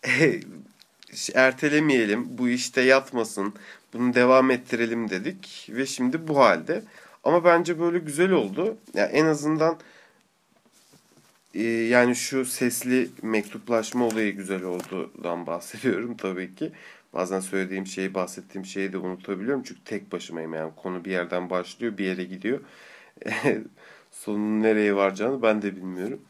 [1.34, 2.38] ertelemeyelim.
[2.38, 3.54] Bu işte yatmasın.
[3.94, 6.84] Bunu devam ettirelim dedik ve şimdi bu halde.
[7.24, 8.78] Ama bence böyle güzel oldu.
[8.94, 9.78] Yani en azından
[11.54, 16.72] e, yani şu sesli mektuplaşma olayı güzel olduğundan bahsediyorum tabii ki.
[17.14, 19.64] Bazen söylediğim şeyi, bahsettiğim şeyi de unutabiliyorum.
[19.64, 20.72] Çünkü tek başımayım yani.
[20.76, 22.60] Konu bir yerden başlıyor, bir yere gidiyor.
[24.12, 26.22] Sonun nereye varacağını ben de bilmiyorum.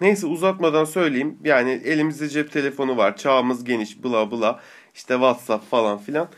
[0.00, 1.38] Neyse uzatmadan söyleyeyim.
[1.44, 3.16] Yani elimizde cep telefonu var.
[3.16, 4.60] Çağımız geniş, bla bla.
[4.94, 6.28] İşte WhatsApp falan filan.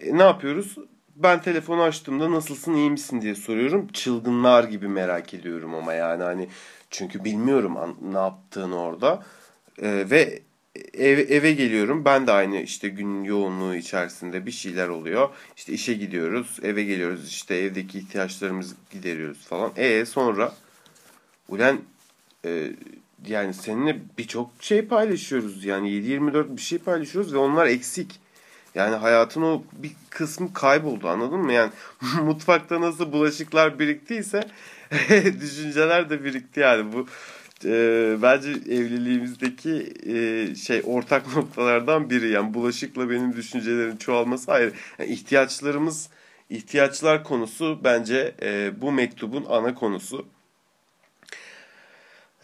[0.00, 0.76] E, ne yapıyoruz?
[1.16, 3.88] Ben telefonu açtığımda nasılsın, iyi misin diye soruyorum.
[3.88, 6.48] Çılgınlar gibi merak ediyorum ama yani hani
[6.90, 9.22] çünkü bilmiyorum ne yaptığını orada.
[9.82, 10.42] E, ve
[10.94, 12.04] ev, eve geliyorum.
[12.04, 15.28] Ben de aynı işte gün yoğunluğu içerisinde bir şeyler oluyor.
[15.56, 17.28] İşte işe gidiyoruz, eve geliyoruz.
[17.28, 19.72] işte evdeki ihtiyaçlarımızı gideriyoruz falan.
[19.76, 20.52] E sonra
[21.48, 21.80] ulan
[22.44, 22.72] e,
[23.26, 25.64] yani seninle birçok şey paylaşıyoruz.
[25.64, 28.20] Yani 7-24 bir şey paylaşıyoruz ve onlar eksik.
[28.74, 31.52] Yani hayatın o bir kısmı kayboldu anladın mı?
[31.52, 31.70] Yani
[32.22, 34.40] mutfakta nasıl bulaşıklar biriktiyse
[35.40, 37.06] düşünceler de birikti yani bu
[37.64, 42.30] e, bence evliliğimizdeki e, şey ortak noktalardan biri.
[42.30, 46.08] Yani bulaşıkla benim düşüncelerin çoğalması hayır yani ihtiyaçlarımız
[46.50, 50.26] ihtiyaçlar konusu bence e, bu mektubun ana konusu.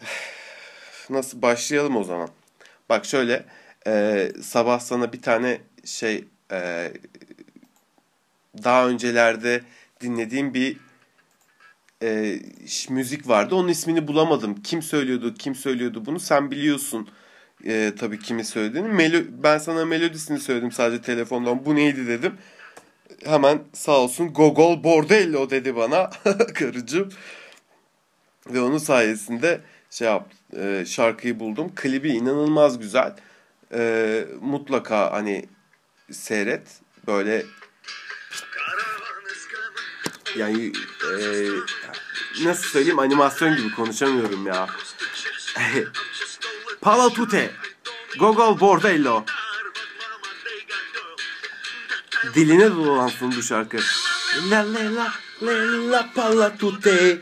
[1.09, 2.29] Nasıl başlayalım o zaman.
[2.89, 3.45] Bak şöyle
[3.87, 6.91] e, sabah sana bir tane şey e,
[8.63, 9.61] daha öncelerde
[10.01, 10.77] dinlediğim bir
[12.01, 12.39] e,
[12.89, 13.55] müzik vardı.
[13.55, 14.61] Onun ismini bulamadım.
[14.63, 17.09] Kim söylüyordu, kim söylüyordu bunu sen biliyorsun.
[17.65, 18.87] E, tabii kimi söylediğini.
[18.87, 21.65] Melo ben sana melodisini söyledim sadece telefondan.
[21.65, 22.37] Bu neydi dedim.
[23.25, 26.09] Hemen sağ olsun Gogol Bordello dedi bana
[26.53, 27.09] karıcığım.
[28.49, 31.71] Ve onun sayesinde şey yap, e, şarkıyı buldum.
[31.75, 33.15] Klibi inanılmaz güzel.
[33.73, 35.45] E, mutlaka hani
[36.11, 36.81] seyret.
[37.07, 37.45] Böyle
[40.37, 40.71] yani
[41.03, 41.19] e,
[42.43, 44.67] nasıl söyleyeyim animasyon gibi konuşamıyorum ya.
[46.81, 47.51] Palatute.
[48.19, 49.25] Gogol Bordello.
[52.35, 53.77] Diline dolansın bu şarkı.
[54.51, 57.21] La la la la la palatute.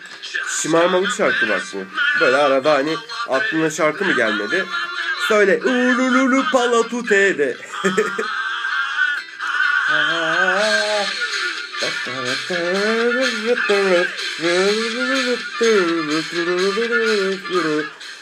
[0.62, 1.78] Şımarmalı şarkı bak bu.
[2.20, 2.96] Böyle arada hani
[3.30, 4.66] aklına şarkı mı gelmedi?
[5.28, 5.60] Söyle.
[5.64, 7.58] Ulululu palatute de.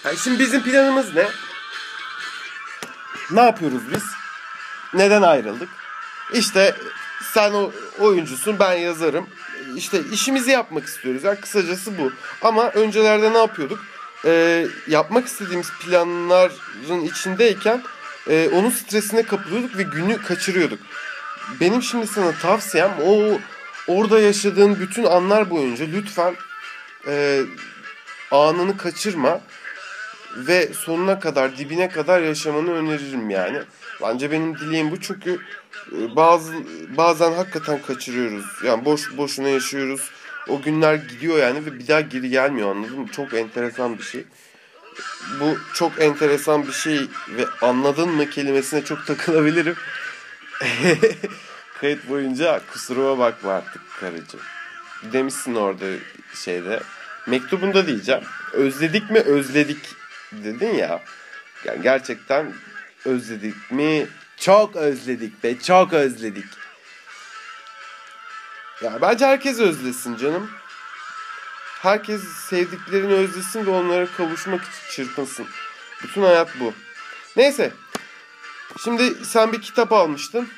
[0.06, 1.28] Yani şimdi bizim planımız ne?
[3.32, 4.04] Ne yapıyoruz biz?
[4.94, 5.70] Neden ayrıldık?
[6.34, 6.76] İşte
[7.34, 9.28] sen o oyuncusun, ben yazarım.
[9.76, 11.24] İşte işimizi yapmak istiyoruz.
[11.24, 12.12] Yani kısacası bu.
[12.42, 13.80] Ama öncelerde ne yapıyorduk?
[14.26, 17.84] Ee, yapmak istediğimiz planların içindeyken
[18.30, 20.80] e, onun stresine kapılıyorduk ve günü kaçırıyorduk.
[21.60, 23.40] Benim şimdi sana tavsiyem o
[23.88, 26.36] orada yaşadığın bütün anlar boyunca lütfen
[27.08, 27.42] e,
[28.32, 29.42] anını kaçırma
[30.38, 33.60] ve sonuna kadar dibine kadar yaşamanı öneririm yani.
[34.02, 35.40] Bence benim dileğim bu çünkü
[35.92, 36.54] e, bazı
[36.98, 38.46] bazen hakikaten kaçırıyoruz.
[38.66, 40.12] Yani boş boşuna yaşıyoruz.
[40.48, 43.08] O günler gidiyor yani ve bir daha geri gelmiyor anladın mı?
[43.12, 44.26] Çok enteresan bir şey.
[45.40, 47.00] Bu çok enteresan bir şey
[47.38, 49.76] ve anladın mı kelimesine çok takılabilirim.
[51.82, 54.42] Kayıt boyunca kusuruma bakma artık karıcığım.
[55.14, 55.86] Demişsin orada
[56.36, 56.80] şeyde
[57.28, 58.24] Mektubunda diyeceğim.
[58.54, 59.96] Özledik mi özledik
[60.32, 61.04] dedin ya.
[61.66, 62.54] Yani gerçekten
[63.06, 64.08] özledik mi?
[64.38, 66.46] Çok özledik be çok özledik.
[68.84, 70.50] Ya bence herkes özlesin canım.
[71.82, 75.48] Herkes sevdiklerini özlesin ve onlara kavuşmak için çırpınsın.
[76.04, 76.74] Bütün hayat bu.
[77.36, 77.72] Neyse.
[78.84, 80.50] Şimdi sen bir kitap almıştın.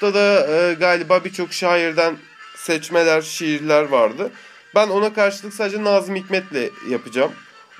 [0.00, 2.16] Kitapta da e, galiba birçok şairden
[2.56, 4.30] seçmeler, şiirler vardı.
[4.74, 7.32] Ben ona karşılık sadece Nazım Hikmet'le yapacağım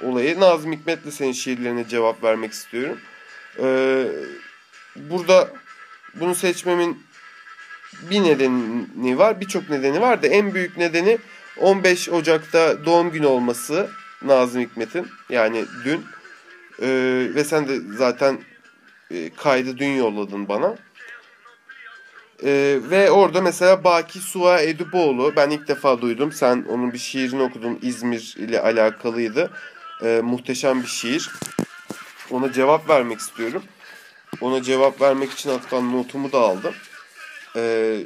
[0.03, 0.41] olayı.
[0.41, 2.99] Nazım Hikmet'le senin şiirlerine cevap vermek istiyorum.
[3.63, 4.07] Ee,
[4.97, 5.49] burada
[6.15, 7.03] bunu seçmemin
[8.11, 11.19] bir nedeni var, birçok nedeni var da en büyük nedeni
[11.57, 13.91] 15 Ocak'ta doğum günü olması
[14.23, 15.09] Nazım Hikmet'in.
[15.31, 16.05] Yani dün.
[16.83, 18.39] Ee, ve sen de zaten
[19.11, 20.77] e, kaydı dün yolladın bana.
[22.45, 26.33] Ee, ve orada mesela Baki Sua Eduboğlu ben ilk defa duydum.
[26.33, 29.51] Sen onun bir şiirini okudun İzmir ile alakalıydı.
[30.03, 31.31] Ee, muhteşem bir şiir.
[32.31, 33.63] Ona cevap vermek istiyorum.
[34.41, 36.75] Ona cevap vermek için hatta notumu da aldım.
[37.57, 38.01] Ee,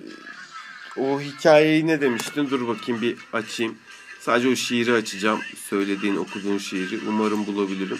[0.98, 2.50] o hikayeyi ne demiştin?
[2.50, 3.78] Dur bakayım bir açayım.
[4.20, 5.40] Sadece o şiiri açacağım.
[5.68, 6.98] Söylediğin, okuduğun şiiri.
[7.08, 7.98] Umarım bulabilirim.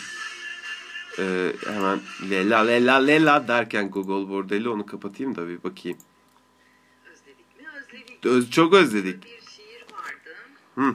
[1.19, 5.99] Ee, hemen lela lela lela derken Google Bordel'i onu kapatayım da bir bakayım.
[8.25, 9.25] Öz, çok özledik.
[9.25, 10.37] Bir şiir vardı.
[10.75, 10.95] Hı.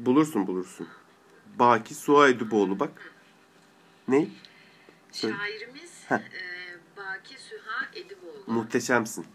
[0.00, 0.88] Bulursun bulursun.
[1.58, 3.12] Baki Suha Ediboğlu bak.
[4.08, 4.28] Ne?
[5.12, 5.36] Söyle.
[5.36, 6.16] Şairimiz Heh.
[6.16, 6.20] e,
[6.96, 8.44] Baki Süha Ediboğlu.
[8.46, 9.26] Muhteşemsin.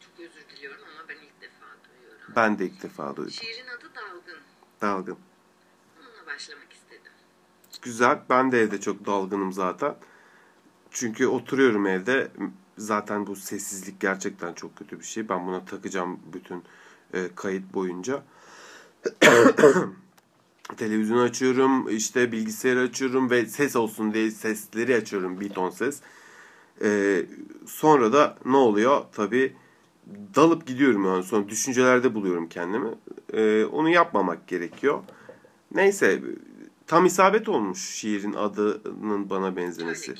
[0.00, 2.32] Çok özür diliyorum ama ben ilk defa duyuyorum.
[2.36, 3.32] Ben de ilk defa duydum.
[3.32, 4.38] Şiirin adı Dalgın.
[4.80, 5.18] Dalgın.
[6.00, 7.12] Onunla başlamak istedim.
[7.82, 8.18] Güzel.
[8.30, 9.96] Ben de evde çok dalgınım zaten.
[10.90, 12.32] Çünkü oturuyorum evde.
[12.82, 15.28] Zaten bu sessizlik gerçekten çok kötü bir şey.
[15.28, 16.62] Ben buna takacağım bütün
[17.14, 18.22] e, kayıt boyunca.
[20.76, 26.00] Televizyonu açıyorum, işte bilgisayarı açıyorum ve ses olsun diye sesleri açıyorum bir ton ses.
[26.82, 27.22] E,
[27.66, 29.04] sonra da ne oluyor?
[29.12, 29.56] Tabii
[30.34, 32.90] dalıp gidiyorum yani sonra düşüncelerde buluyorum kendimi.
[33.32, 35.02] E, onu yapmamak gerekiyor.
[35.74, 36.22] Neyse
[36.86, 40.14] tam isabet olmuş şiirin adının bana benzemesi.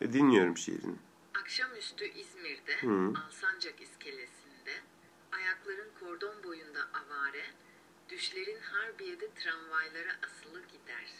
[0.00, 1.05] E, dinliyorum şiirini.
[1.46, 3.12] Akşamüstü İzmir'de, Hı.
[3.26, 4.72] Alsancak iskelesinde,
[5.32, 7.42] ayakların kordon boyunda avare,
[8.08, 11.12] düşlerin Harbiye'de tramvaylara asılı gider.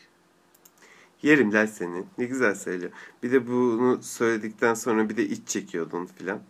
[1.22, 2.04] Yerim lan seni.
[2.18, 2.92] Ne güzel söylüyor.
[3.22, 6.42] Bir de bunu söyledikten sonra bir de iç çekiyordun filan.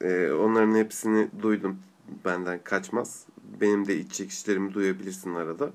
[0.00, 1.78] Ee, onların hepsini duydum.
[2.24, 3.26] Benden kaçmaz.
[3.60, 5.72] Benim de iç çekişlerimi duyabilirsin arada.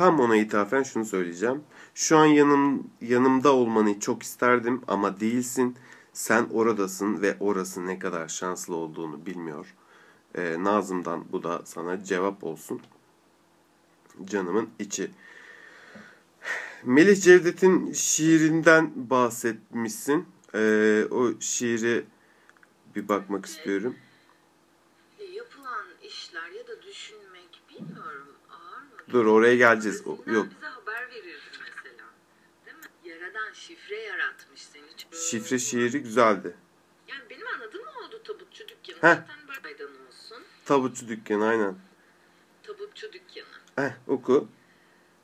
[0.00, 1.64] Tam ona ithafen şunu söyleyeceğim.
[1.94, 5.76] Şu an yanım, yanımda olmanı çok isterdim ama değilsin.
[6.12, 9.74] Sen oradasın ve orası ne kadar şanslı olduğunu bilmiyor.
[10.34, 12.80] Ee, Nazım'dan bu da sana cevap olsun.
[14.24, 15.10] Canımın içi.
[16.84, 20.26] Melih Cevdet'in şiirinden bahsetmişsin.
[20.54, 22.04] Ee, o şiiri
[22.96, 23.96] bir bakmak istiyorum.
[25.18, 28.99] E, yapılan işler ya da düşünmek bilmiyorum ağır mı?
[29.12, 30.06] Dur oraya geleceğiz.
[30.06, 30.46] O- yok.
[30.50, 32.04] bize haber verirdi mesela.
[32.66, 32.84] Değil mi?
[33.04, 34.84] Yaradan şifre yaratmış seni.
[35.20, 36.56] Şifre şiiri güzeldi.
[37.08, 38.96] Yani benim anladığım oldu tabutçu dükkanı.
[38.96, 39.16] Heh.
[39.20, 40.42] Zaten baydan olsun.
[40.64, 41.76] Tabutçu dükkanı aynen.
[42.62, 43.46] Tabutçu dükkanı.
[43.76, 44.48] Heh, oku.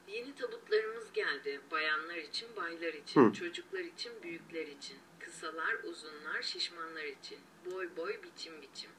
[0.09, 1.61] Yeni tabutlarımız geldi.
[1.71, 3.33] Bayanlar için, baylar için, Hı.
[3.33, 4.97] çocuklar için, büyükler için.
[5.21, 7.39] Kısalar, uzunlar, şişmanlar için.
[7.67, 8.91] Boy boy, biçim biçim.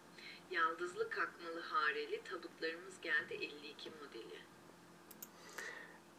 [0.51, 4.39] Yaldızlı kakmalı hareli tabutlarımız geldi 52 modeli.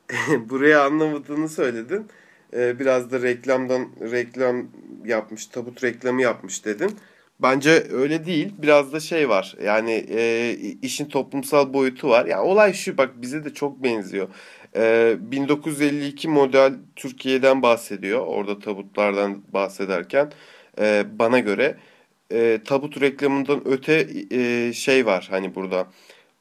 [0.48, 2.06] Buraya anlamadığını söyledin.
[2.54, 4.68] Ee, biraz da reklamdan reklam
[5.04, 6.98] yapmış, tabut reklamı yapmış dedin.
[7.42, 8.52] Bence öyle değil.
[8.58, 9.56] Biraz da şey var.
[9.62, 10.50] Yani e,
[10.82, 12.26] işin toplumsal boyutu var.
[12.26, 14.28] Ya olay şu bak bize de çok benziyor.
[14.76, 18.20] Ee, 1952 model Türkiye'den bahsediyor.
[18.26, 20.32] Orada tabutlardan bahsederken
[20.80, 21.76] e, bana göre
[22.32, 25.86] e, tabut reklamından öte e, şey var hani burada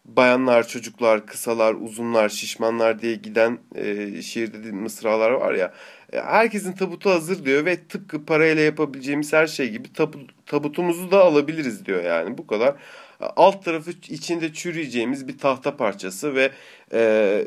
[0.08, 5.74] bayanlar, çocuklar, kısalar, uzunlar, şişmanlar diye giden e, şiir dediğim mısralar var ya.
[6.14, 11.24] E, herkesin tabutu hazır diyor ve tıpkı parayla yapabileceğimiz her şey gibi tabu, tabutumuzu da
[11.24, 12.38] alabiliriz diyor yani.
[12.38, 12.76] Bu kadar.
[13.20, 16.52] Alt tarafı içinde çürüyeceğimiz bir tahta parçası ve
[16.94, 17.46] e,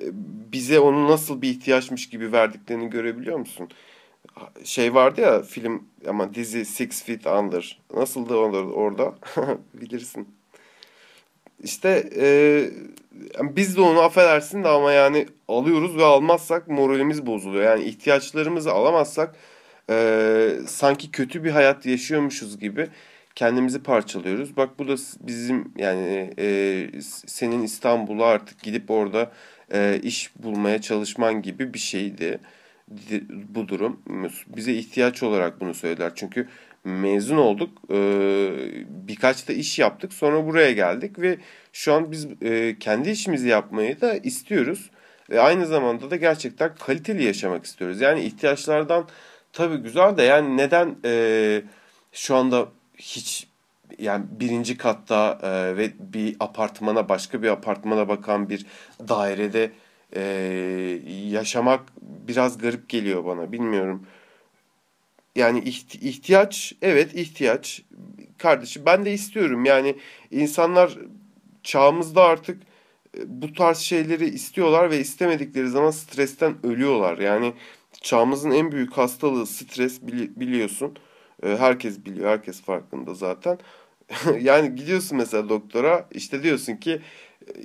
[0.53, 3.69] bize onu nasıl bir ihtiyaçmış gibi verdiklerini görebiliyor musun?
[4.65, 7.81] Şey vardı ya film ama dizi Six Feet Under.
[7.95, 8.59] Nasıldı orada?
[8.59, 9.15] orada?
[9.75, 10.40] Bilirsin.
[11.65, 12.27] İşte e,
[13.39, 17.65] yani biz de onu affedersin de ama yani alıyoruz ve almazsak moralimiz bozuluyor.
[17.65, 19.35] Yani ihtiyaçlarımızı alamazsak
[19.91, 22.89] e, sanki kötü bir hayat yaşıyormuşuz gibi
[23.35, 24.57] kendimizi parçalıyoruz.
[24.57, 26.87] Bak bu da bizim yani e,
[27.27, 29.33] senin İstanbul'a artık gidip orada
[29.73, 32.39] e, iş bulmaya çalışman gibi bir şeydi
[33.55, 34.01] bu durum.
[34.47, 36.13] Bize ihtiyaç olarak bunu söylediler.
[36.15, 36.49] Çünkü
[36.85, 37.99] mezun olduk, e,
[38.89, 41.39] birkaç da iş yaptık, sonra buraya geldik ve
[41.73, 44.91] şu an biz e, kendi işimizi yapmayı da istiyoruz.
[45.31, 48.01] Ve aynı zamanda da gerçekten kaliteli yaşamak istiyoruz.
[48.01, 49.09] Yani ihtiyaçlardan
[49.53, 51.63] tabii güzel de yani neden e,
[52.13, 53.47] şu anda hiç
[53.99, 58.67] yani birinci katta e, ve bir apartmana başka bir apartmana bakan bir
[59.09, 59.71] dairede
[60.17, 60.23] e,
[61.29, 64.07] yaşamak biraz garip geliyor bana bilmiyorum.
[65.37, 67.83] Yani ihtiyaç evet ihtiyaç
[68.39, 69.97] kardeşim ben de istiyorum yani
[70.31, 70.99] insanlar
[71.63, 72.63] çağımızda artık
[73.19, 77.19] e, bu tarz şeyleri istiyorlar ve istemedikleri zaman stresten ölüyorlar.
[77.19, 77.53] Yani
[78.01, 80.97] çağımızın en büyük hastalığı stres bili biliyorsun.
[81.43, 83.59] E, herkes biliyor, herkes farkında zaten.
[84.41, 87.01] yani gidiyorsun mesela doktora işte diyorsun ki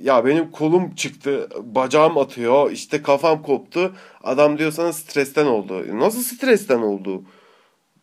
[0.00, 3.94] ya benim kolum çıktı, bacağım atıyor, işte kafam koptu.
[4.22, 5.98] Adam diyor sana stresten oldu.
[5.98, 7.22] Nasıl stresten oldu?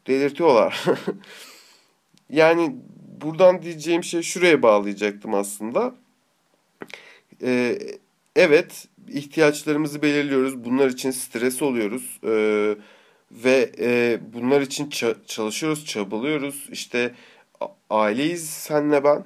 [0.08, 0.84] Delirtiyorlar.
[2.30, 2.76] yani
[3.22, 5.96] buradan diyeceğim şey şuraya bağlayacaktım aslında.
[7.42, 7.80] Ee,
[8.36, 10.66] evet ihtiyaçlarımızı belirliyoruz.
[10.66, 12.20] Bunlar için stres oluyoruz.
[12.24, 12.76] Ee,
[13.32, 16.68] ve e, bunlar için ça- çalışıyoruz, çabalıyoruz.
[16.72, 17.16] İşte
[17.90, 19.24] aileyiz senle ben.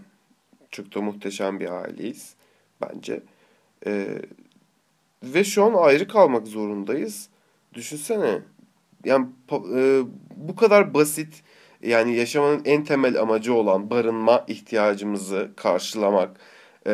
[0.72, 2.34] Çok da muhteşem bir aileyiz
[2.82, 3.24] bence.
[3.86, 4.22] Ee,
[5.24, 7.30] ve şu an ayrı kalmak zorundayız.
[7.74, 8.42] Düşünsene.
[9.08, 9.28] Yani
[9.76, 10.02] e,
[10.36, 11.44] bu kadar basit
[11.84, 16.38] yani yaşamanın en temel amacı olan barınma ihtiyacımızı karşılamak
[16.86, 16.94] e,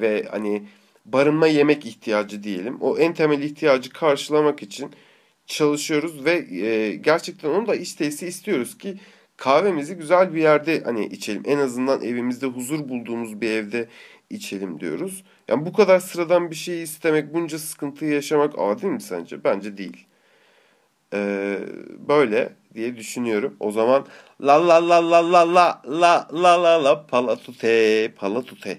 [0.00, 0.66] ve hani
[1.04, 2.76] barınma yemek ihtiyacı diyelim.
[2.80, 4.90] O en temel ihtiyacı karşılamak için
[5.46, 8.98] çalışıyoruz ve e, gerçekten onu da isteyse istiyoruz ki
[9.36, 11.42] kahvemizi güzel bir yerde hani içelim.
[11.46, 13.88] En azından evimizde huzur bulduğumuz bir evde
[14.30, 15.24] içelim diyoruz.
[15.48, 19.44] Yani bu kadar sıradan bir şeyi istemek, bunca sıkıntıyı yaşamak adil mi sence?
[19.44, 20.06] Bence değil.
[21.14, 21.58] Ee,
[22.08, 23.56] böyle diye düşünüyorum.
[23.60, 24.06] O zaman
[24.40, 28.78] la la la la la la la la la la palatute palatute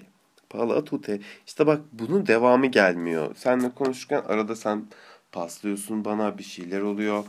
[0.50, 1.20] palatute.
[1.46, 3.34] İşte bak bunun devamı gelmiyor.
[3.36, 4.86] Seninle konuşurken arada sen
[5.32, 7.24] paslıyorsun bana bir şeyler oluyor.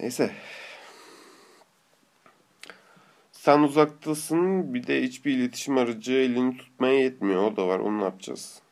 [0.00, 0.30] Neyse
[3.32, 7.42] sen uzaktasın bir de hiçbir iletişim aracı elini tutmaya yetmiyor.
[7.52, 8.62] O da var onu ne yapacağız?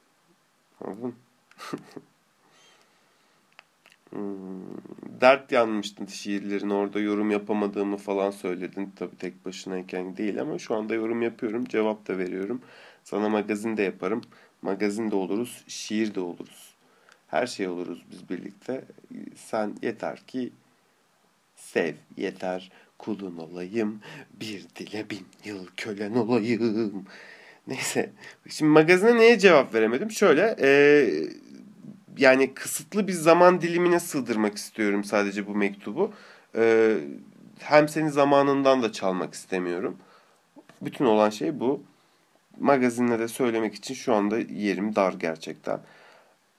[0.80, 1.14] Anladın?
[1.56, 1.78] hmm.
[5.20, 8.92] Dert yanmıştın şiirlerin orada yorum yapamadığımı falan söyledin.
[8.96, 11.64] Tabi tek başınayken değil ama şu anda yorum yapıyorum.
[11.64, 12.62] Cevap da veriyorum.
[13.04, 14.20] Sana magazin de yaparım.
[14.62, 16.74] Magazin de oluruz, şiir de oluruz.
[17.28, 18.84] Her şey oluruz biz birlikte.
[19.36, 20.52] Sen yeter ki
[21.56, 24.00] sev, yeter kulun olayım,
[24.40, 27.04] bir dile bin yıl kölen olayım.
[27.66, 28.10] Neyse,
[28.48, 30.10] şimdi magazine neye cevap veremedim?
[30.10, 30.68] Şöyle, e,
[32.18, 36.12] yani kısıtlı bir zaman dilimine sığdırmak istiyorum sadece bu mektubu.
[36.56, 36.94] E,
[37.58, 39.96] hem senin zamanından da çalmak istemiyorum.
[40.82, 41.82] Bütün olan şey bu.
[42.60, 45.80] Magazinle de söylemek için şu anda yerim dar gerçekten.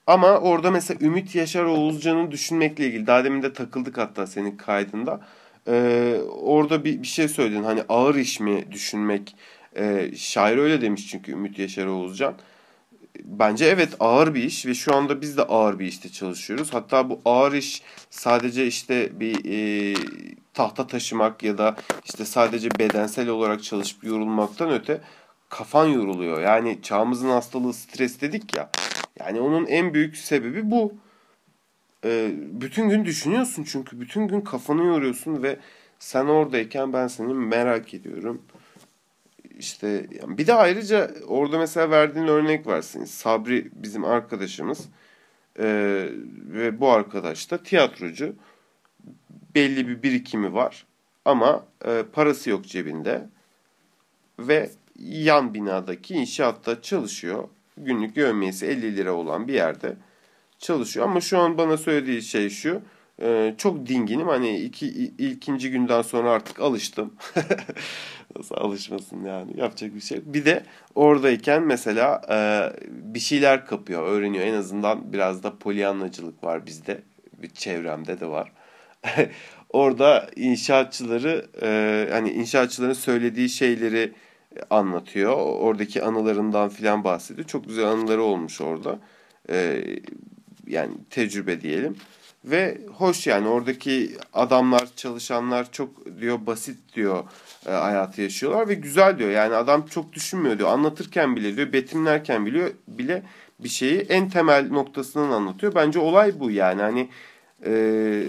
[0.07, 3.07] Ama orada mesela Ümit Yaşar Oğuzcan'ı düşünmekle ilgili.
[3.07, 5.21] Daha demin de takıldık hatta senin kaydında.
[5.67, 7.63] Ee, orada bir, bir şey söyledin.
[7.63, 9.35] Hani ağır iş mi düşünmek?
[9.75, 12.33] Ee, şair öyle demiş çünkü Ümit Yaşar Oğuzcan.
[13.23, 16.73] Bence evet ağır bir iş ve şu anda biz de ağır bir işte çalışıyoruz.
[16.73, 19.95] Hatta bu ağır iş sadece işte bir e,
[20.53, 25.01] tahta taşımak ya da işte sadece bedensel olarak çalışıp yorulmaktan öte
[25.49, 26.41] kafan yoruluyor.
[26.41, 28.69] Yani çağımızın hastalığı stres dedik ya.
[29.19, 30.93] Yani onun en büyük sebebi bu
[32.05, 35.59] e, bütün gün düşünüyorsun çünkü bütün gün kafanı yoruyorsun ve
[35.99, 38.41] sen oradayken ben seni merak ediyorum.
[39.59, 43.05] İşte bir de ayrıca orada mesela verdiğin örnek versin.
[43.05, 44.89] Sabri bizim arkadaşımız
[45.59, 45.65] e,
[46.47, 48.35] ve bu arkadaş da tiyatrocu.
[49.55, 50.85] Belli bir birikimi var
[51.25, 53.29] ama e, parası yok cebinde
[54.39, 57.47] ve yan binadaki inşaatta çalışıyor.
[57.77, 59.97] Günlük yövmiyesi 50 lira olan bir yerde
[60.59, 61.05] çalışıyor.
[61.05, 62.81] Ama şu an bana söylediği şey şu.
[63.21, 64.27] E, çok dinginim.
[64.27, 64.87] Hani iki,
[65.17, 67.13] ikinci günden sonra artık alıştım.
[68.37, 69.59] Nasıl alışmasın yani.
[69.59, 70.21] Yapacak bir şey.
[70.25, 70.63] Bir de
[70.95, 72.37] oradayken mesela e,
[72.89, 74.45] bir şeyler kapıyor, öğreniyor.
[74.45, 77.01] En azından biraz da polyanlacılık var bizde.
[77.33, 78.51] Bir çevremde de var.
[79.69, 84.13] Orada inşaatçıları e, hani inşaatçıların söylediği şeyleri
[84.69, 85.35] anlatıyor.
[85.37, 87.47] Oradaki anılarından filan bahsediyor.
[87.47, 88.99] Çok güzel anıları olmuş orada.
[89.49, 89.83] E,
[90.67, 91.95] yani tecrübe diyelim.
[92.45, 97.23] Ve hoş yani oradaki adamlar, çalışanlar çok diyor basit diyor
[97.67, 99.29] e, hayatı yaşıyorlar ve güzel diyor.
[99.29, 100.69] Yani adam çok düşünmüyor diyor.
[100.69, 103.23] Anlatırken bile diyor, betimlerken biliyor bile
[103.59, 105.75] bir şeyi en temel noktasından anlatıyor.
[105.75, 106.81] Bence olay bu yani.
[106.81, 107.09] Hani
[107.65, 108.23] e,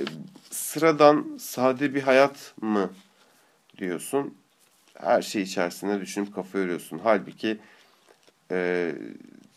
[0.50, 2.90] sıradan sade bir hayat mı
[3.78, 4.34] diyorsun?
[4.98, 7.00] Her şey içerisinde düşünüp kafa yoruyorsun.
[7.04, 7.58] Halbuki
[8.50, 8.92] e,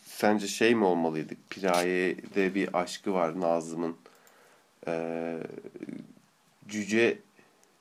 [0.06, 1.50] sence şey mi olmalıydık?
[1.50, 3.96] Piraye'de bir aşkı var Nazım'ın.
[4.88, 5.38] E,
[6.68, 7.18] cüce,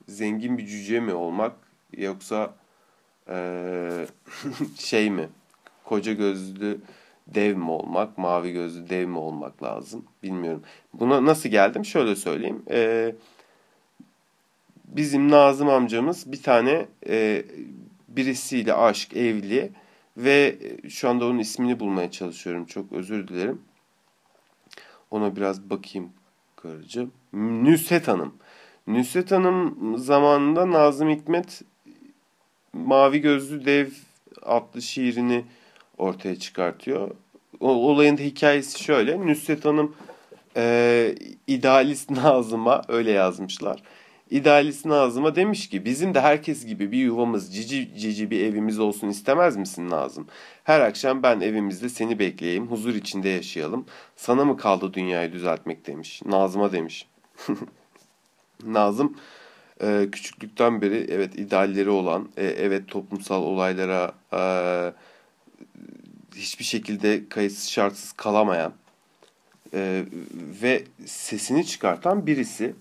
[0.09, 1.53] zengin bir cüce mi olmak
[1.97, 2.55] yoksa
[3.29, 4.07] e,
[4.79, 5.29] şey mi?
[5.85, 6.81] Koca gözlü
[7.27, 10.63] dev mi olmak, mavi gözlü dev mi olmak lazım bilmiyorum.
[10.95, 11.85] Buna nasıl geldim?
[11.85, 12.63] Şöyle söyleyeyim.
[12.71, 13.15] E,
[14.85, 17.45] bizim Nazım amcamız bir tane e,
[18.09, 19.73] birisiyle aşk, evli
[20.17, 22.67] ve şu anda onun ismini bulmaya çalışıyorum.
[22.67, 23.63] Çok özür dilerim.
[25.11, 26.13] Ona biraz bakayım
[26.57, 27.13] karıcığım.
[27.33, 28.35] Nüsret Hanım.
[28.87, 31.63] Nüsret Hanım zamanında Nazım Hikmet
[32.73, 33.89] Mavi Gözlü Dev
[34.43, 35.45] adlı şiirini
[35.99, 37.11] ortaya çıkartıyor.
[37.61, 39.27] O, olayın da hikayesi şöyle.
[39.27, 39.97] Nüsret Hanım
[40.57, 41.15] e,
[41.47, 43.83] idealist Nazım'a öyle yazmışlar.
[44.31, 49.09] İdealist Nazım'a demiş ki bizim de herkes gibi bir yuvamız, cici cici bir evimiz olsun
[49.09, 50.27] istemez misin Nazım?
[50.65, 53.87] Her akşam ben evimizde seni bekleyeyim, huzur içinde yaşayalım.
[54.17, 56.23] Sana mı kaldı dünyayı düzeltmek demiş.
[56.27, 57.07] Nazım'a demiş.
[58.65, 59.17] Nazım
[59.83, 64.43] e, küçüklükten beri evet idealleri olan, e, evet toplumsal olaylara e,
[66.37, 68.73] hiçbir şekilde kayıtsız şartsız kalamayan
[69.75, 70.05] e,
[70.63, 72.75] ve sesini çıkartan birisi.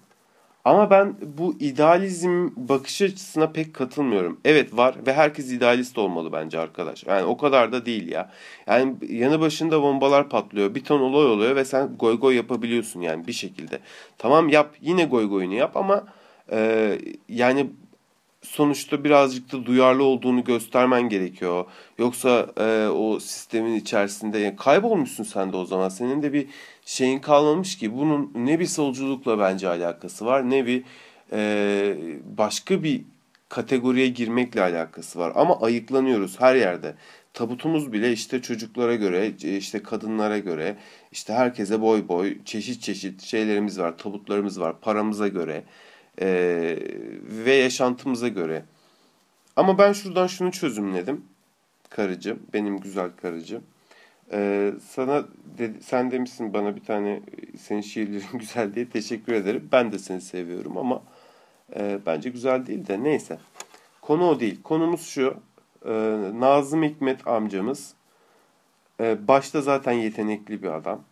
[0.65, 4.39] Ama ben bu idealizm bakış açısına pek katılmıyorum.
[4.45, 7.03] Evet var ve herkes idealist olmalı bence arkadaş.
[7.03, 8.31] Yani o kadar da değil ya.
[8.67, 10.75] Yani yanı başında bombalar patlıyor.
[10.75, 13.79] Bir ton olay oluyor ve sen goy goy yapabiliyorsun yani bir şekilde.
[14.17, 16.03] Tamam yap yine goy goyunu yap ama
[16.51, 16.97] e,
[17.29, 17.67] yani
[18.41, 21.65] sonuçta birazcık da duyarlı olduğunu göstermen gerekiyor.
[21.97, 25.89] Yoksa e, o sistemin içerisinde yani kaybolmuşsun sen de o zaman.
[25.89, 26.47] Senin de bir
[26.85, 27.97] şeyin kalmamış ki.
[27.97, 30.83] Bunun ne bir solculukla bence alakası var ne bir
[31.31, 31.97] e,
[32.37, 33.01] başka bir
[33.49, 35.31] kategoriye girmekle alakası var.
[35.35, 36.95] Ama ayıklanıyoruz her yerde.
[37.33, 40.77] Tabutumuz bile işte çocuklara göre, işte kadınlara göre,
[41.11, 45.63] işte herkese boy boy, çeşit çeşit şeylerimiz var, tabutlarımız var, paramıza göre
[46.21, 46.27] e,
[47.23, 48.65] ve yaşantımıza göre.
[49.55, 51.25] Ama ben şuradan şunu çözümledim
[51.89, 53.63] karıcığım, benim güzel karıcığım.
[54.31, 55.23] Ee, sana
[55.57, 57.21] de, sen demişsin bana bir tane
[57.59, 59.69] senin şiirlerin güzel diye teşekkür ederim.
[59.71, 61.03] Ben de seni seviyorum ama
[61.75, 63.39] e, bence güzel değil de neyse.
[64.01, 64.61] Konu o değil.
[64.63, 65.35] Konumuz şu.
[65.85, 65.91] E,
[66.33, 67.93] Nazım Hikmet amcamız
[68.99, 71.03] e, başta zaten yetenekli bir adam.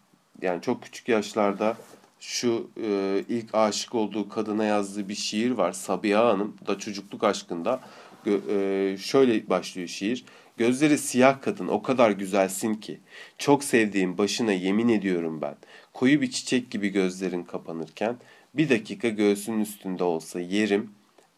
[0.41, 1.77] Yani çok küçük yaşlarda
[2.19, 5.71] şu e, ilk aşık olduğu kadına yazdığı bir şiir var.
[5.71, 7.79] Sabiha Hanım da çocukluk aşkında
[8.25, 10.25] e, şöyle başlıyor şiir.
[10.57, 12.99] Gözleri siyah kadın o kadar güzelsin ki.
[13.37, 15.55] Çok sevdiğim başına yemin ediyorum ben.
[15.93, 18.17] Koyu bir çiçek gibi gözlerin kapanırken
[18.53, 20.91] bir dakika göğsünün üstünde olsa yerim.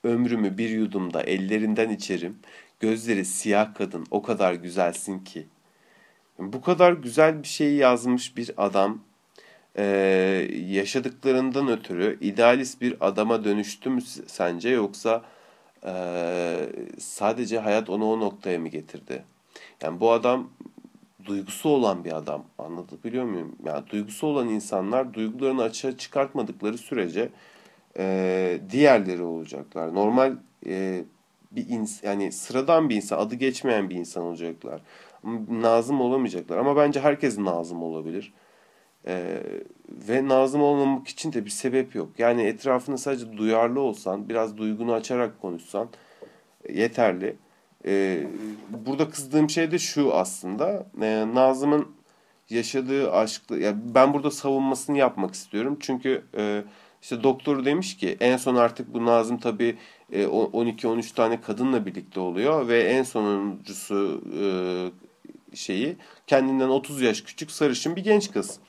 [0.03, 2.39] Ömrümü bir yudumda ellerinden içerim.
[2.79, 5.47] Gözleri siyah kadın o kadar güzelsin ki.
[6.39, 9.01] Bu kadar güzel bir şeyi yazmış bir adam
[9.77, 9.83] ee,
[10.67, 15.21] yaşadıklarından ötürü idealist bir adama dönüştü mü sence yoksa
[15.85, 16.69] ee,
[16.99, 19.23] sadece hayat onu o noktaya mı getirdi?
[19.81, 20.49] Yani bu adam
[21.25, 22.43] duygusu olan bir adam.
[22.57, 23.55] Anlatabiliyor muyum?
[23.65, 27.29] Yani duygusu olan insanlar duygularını açığa çıkartmadıkları sürece
[27.97, 29.95] e, diğerleri olacaklar.
[29.95, 31.03] Normal e,
[31.51, 34.81] bir ins yani sıradan bir insan, adı geçmeyen bir insan olacaklar.
[35.49, 36.57] Nazım olamayacaklar.
[36.57, 38.33] Ama bence herkes nazım olabilir.
[39.07, 39.43] Ee,
[39.89, 42.09] ve nazım olmamak için de bir sebep yok.
[42.17, 45.89] Yani etrafında sadece duyarlı olsan, biraz duygunu açarak konuşsan
[46.69, 47.35] yeterli.
[47.85, 48.27] Ee,
[48.69, 50.85] burada kızdığım şey de şu aslında.
[51.01, 51.87] Ee, Nazım'ın
[52.49, 55.77] yaşadığı aşklı, ya ben burada savunmasını yapmak istiyorum.
[55.79, 56.63] Çünkü e,
[57.01, 59.77] işte doktor demiş ki en son artık bu Nazım tabii
[60.11, 64.45] e, 12-13 tane kadınla birlikte oluyor ve en sonuncusu e,
[65.55, 65.97] şeyi
[66.27, 68.59] kendinden 30 yaş küçük sarışın bir genç kız.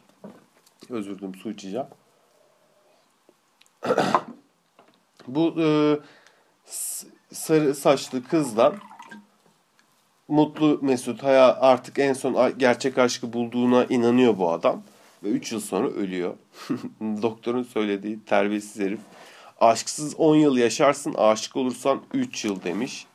[0.92, 1.86] Özür dilerim su içeceğim.
[5.26, 5.98] Bu e,
[7.32, 8.74] sarı saçlı kızdan
[10.28, 14.82] mutlu Mesut Haya artık en son gerçek aşkı bulduğuna inanıyor bu adam.
[15.24, 16.34] Ve 3 yıl sonra ölüyor.
[17.00, 19.00] Doktorun söylediği terbiyesiz herif.
[19.60, 23.06] Aşksız 10 yıl yaşarsın, aşık olursan 3 yıl demiş.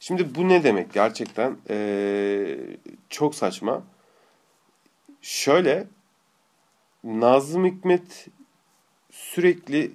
[0.00, 1.56] Şimdi bu ne demek gerçekten?
[1.70, 2.58] Ee,
[3.08, 3.82] çok saçma.
[5.22, 5.86] Şöyle
[7.04, 8.28] Nazım Hikmet
[9.10, 9.92] sürekli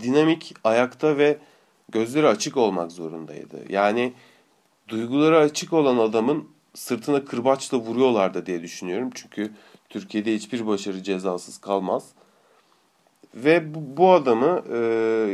[0.00, 1.38] dinamik, ayakta ve
[1.88, 3.64] gözleri açık olmak zorundaydı.
[3.68, 4.12] Yani
[4.88, 9.10] duyguları açık olan adamın sırtına kırbaçla vuruyorlardı diye düşünüyorum.
[9.14, 9.52] Çünkü
[9.88, 12.08] Türkiye'de hiçbir başarı cezasız kalmaz.
[13.34, 14.76] Ve bu, bu adamı e,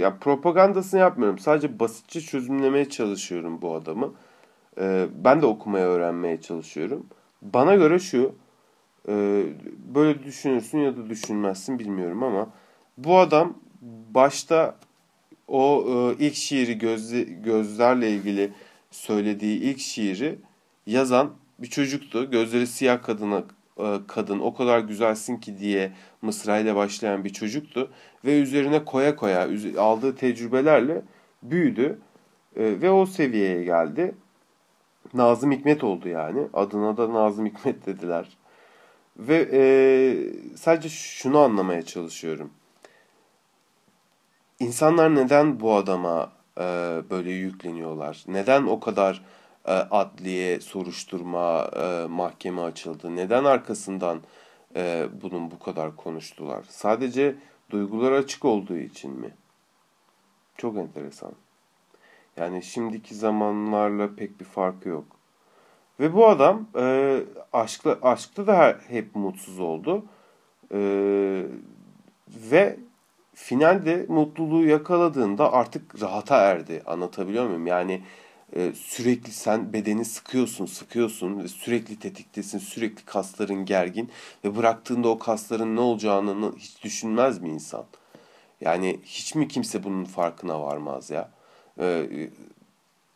[0.01, 1.39] ya propagandasını yapmıyorum.
[1.39, 4.13] Sadece basitçe çözümlemeye çalışıyorum bu adamı.
[4.81, 7.07] E, ben de okumaya öğrenmeye çalışıyorum.
[7.43, 8.35] Bana göre şu
[9.09, 9.45] e,
[9.95, 12.51] böyle düşünürsün ya da düşünmezsin bilmiyorum ama
[12.99, 13.55] bu adam
[14.15, 14.77] başta
[15.49, 18.53] o e, ilk şiiri gözle, gözlerle ilgili
[18.91, 20.39] söylediği ilk şiiri
[20.87, 22.31] yazan bir çocuktu.
[22.31, 23.45] Gözleri siyah kadına
[23.79, 25.93] e, kadın o kadar güzelsin ki diye
[26.23, 27.91] mısrayla başlayan bir çocuktu
[28.25, 31.03] ve üzerine koya koya aldığı tecrübelerle
[31.43, 31.99] büyüdü
[32.57, 34.15] e, ve o seviyeye geldi.
[35.15, 36.41] Nazım Hikmet oldu yani.
[36.53, 38.29] Adına da Nazım Hikmet dediler.
[39.19, 39.61] Ve e,
[40.57, 42.51] sadece şunu anlamaya çalışıyorum.
[44.61, 46.63] İnsanlar neden bu adama e,
[47.11, 48.25] böyle yükleniyorlar?
[48.29, 49.25] Neden o kadar
[49.65, 53.17] e, adliye, soruşturma, e, mahkeme açıldı?
[53.17, 54.21] Neden arkasından
[54.77, 56.65] e, bunun bu kadar konuştular?
[56.69, 57.37] Sadece
[57.71, 59.31] duygular açık olduğu için mi?
[60.57, 61.33] Çok enteresan.
[62.37, 65.18] Yani şimdiki zamanlarla pek bir farkı yok.
[66.01, 67.19] Ve bu adam e,
[67.53, 70.05] aşkla, aşkta da hep mutsuz oldu.
[70.75, 70.79] E,
[72.29, 72.77] ve
[73.35, 76.83] finalde mutluluğu yakaladığında artık rahata erdi.
[76.87, 77.67] Anlatabiliyor muyum?
[77.67, 78.03] Yani
[78.57, 84.11] e, sürekli sen bedeni sıkıyorsun, sıkıyorsun ve sürekli tetiktesin, sürekli kasların gergin
[84.45, 87.85] ve bıraktığında o kasların ne olacağını hiç düşünmez mi insan?
[88.61, 91.31] Yani hiç mi kimse bunun farkına varmaz ya?
[91.81, 92.07] E,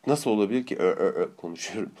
[0.07, 0.77] nasıl olabilir ki?
[0.77, 1.91] Ö, ö, ö, konuşuyorum.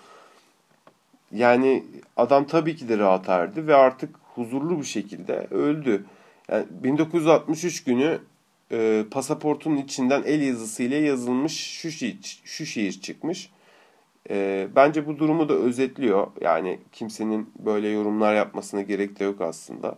[1.33, 1.83] Yani
[2.17, 6.05] adam tabii ki de rahat erdi ve artık huzurlu bir şekilde öldü.
[6.49, 8.19] Yani 1963 günü
[8.71, 13.49] e, pasaportunun içinden el yazısıyla yazılmış şu şiir, şu şiir çıkmış.
[14.29, 16.27] E, bence bu durumu da özetliyor.
[16.41, 19.97] Yani kimsenin böyle yorumlar yapmasına gerek de yok aslında.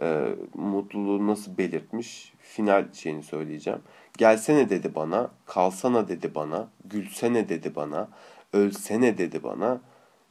[0.00, 3.80] E, mutluluğu nasıl belirtmiş final şeyini söyleyeceğim.
[4.18, 8.08] Gelsene dedi bana, kalsana dedi bana, gülsene dedi bana,
[8.52, 9.80] ölsene dedi bana.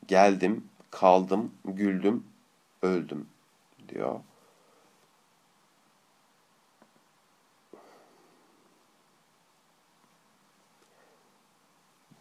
[0.07, 2.27] Geldim, kaldım, güldüm,
[2.81, 3.27] öldüm
[3.89, 4.19] diyor.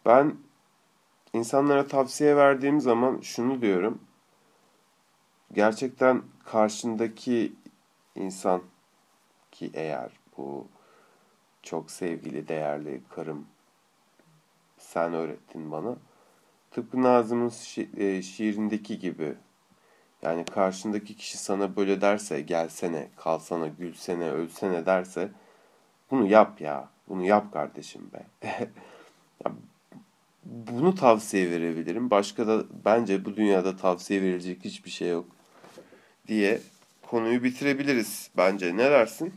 [0.05, 0.35] Ben
[1.33, 4.01] insanlara tavsiye verdiğim zaman şunu diyorum.
[5.53, 7.53] Gerçekten karşındaki
[8.15, 8.61] insan
[9.51, 10.67] ki eğer bu
[11.63, 13.47] çok sevgili, değerli karım
[14.77, 15.95] sen öğrettin bana.
[16.73, 19.33] Tıpkı Nazım'ın şi e, şiirindeki gibi
[20.21, 25.29] yani karşındaki kişi sana böyle derse gelsene, kalsana, gülsene, ölsene derse
[26.11, 26.89] bunu yap ya.
[27.09, 28.25] Bunu yap kardeşim be.
[30.45, 32.09] bunu tavsiye verebilirim.
[32.09, 35.25] Başka da bence bu dünyada tavsiye verilecek hiçbir şey yok
[36.27, 36.61] diye
[37.01, 38.77] konuyu bitirebiliriz bence.
[38.77, 39.33] Ne dersin?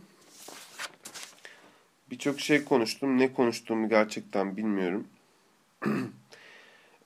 [2.10, 3.18] Birçok şey konuştum.
[3.18, 5.06] Ne konuştuğumu gerçekten bilmiyorum.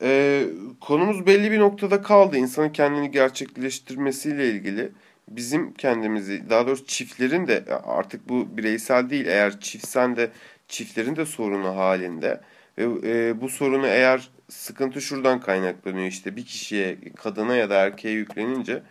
[0.03, 0.47] ee,
[0.81, 2.37] konumuz belli bir noktada kaldı.
[2.37, 4.93] İnsanın kendini gerçekleştirmesiyle ilgili.
[5.29, 9.27] Bizim kendimizi, daha doğrusu çiftlerin de artık bu bireysel değil.
[9.27, 10.31] Eğer çiftsen de
[10.69, 12.41] çiftlerin de sorunu halinde
[12.79, 18.15] ve e, bu sorunu eğer sıkıntı şuradan kaynaklanıyor işte bir kişiye, kadına ya da erkeğe
[18.15, 18.83] yüklenince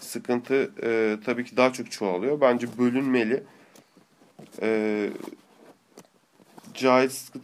[0.00, 2.40] sıkıntı e, tabii ki daha çok çoğalıyor.
[2.40, 3.42] Bence bölünmeli.
[4.62, 5.10] E,
[6.74, 7.42] Cahit Sıtkı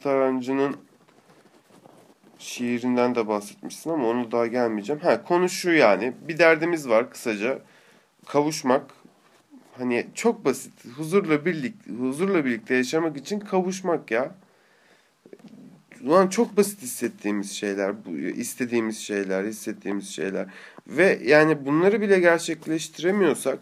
[2.41, 5.03] şiirinden de bahsetmişsin ama onu daha gelmeyeceğim.
[5.03, 7.59] Ha konu şu yani bir derdimiz var kısaca.
[8.26, 8.95] Kavuşmak
[9.78, 10.72] hani çok basit.
[10.97, 14.34] Huzurla birlikte huzurla birlikte yaşamak için kavuşmak ya.
[16.05, 20.47] Ulan çok basit hissettiğimiz şeyler, bu istediğimiz şeyler, hissettiğimiz şeyler.
[20.86, 23.59] Ve yani bunları bile gerçekleştiremiyorsak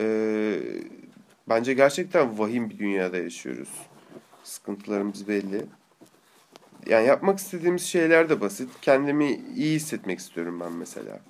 [0.00, 0.58] e,
[1.48, 3.68] bence gerçekten vahim bir dünyada yaşıyoruz.
[4.44, 5.66] Sıkıntılarımız belli.
[6.88, 8.70] Yani yapmak istediğimiz şeyler de basit.
[8.82, 11.20] Kendimi iyi hissetmek istiyorum ben mesela.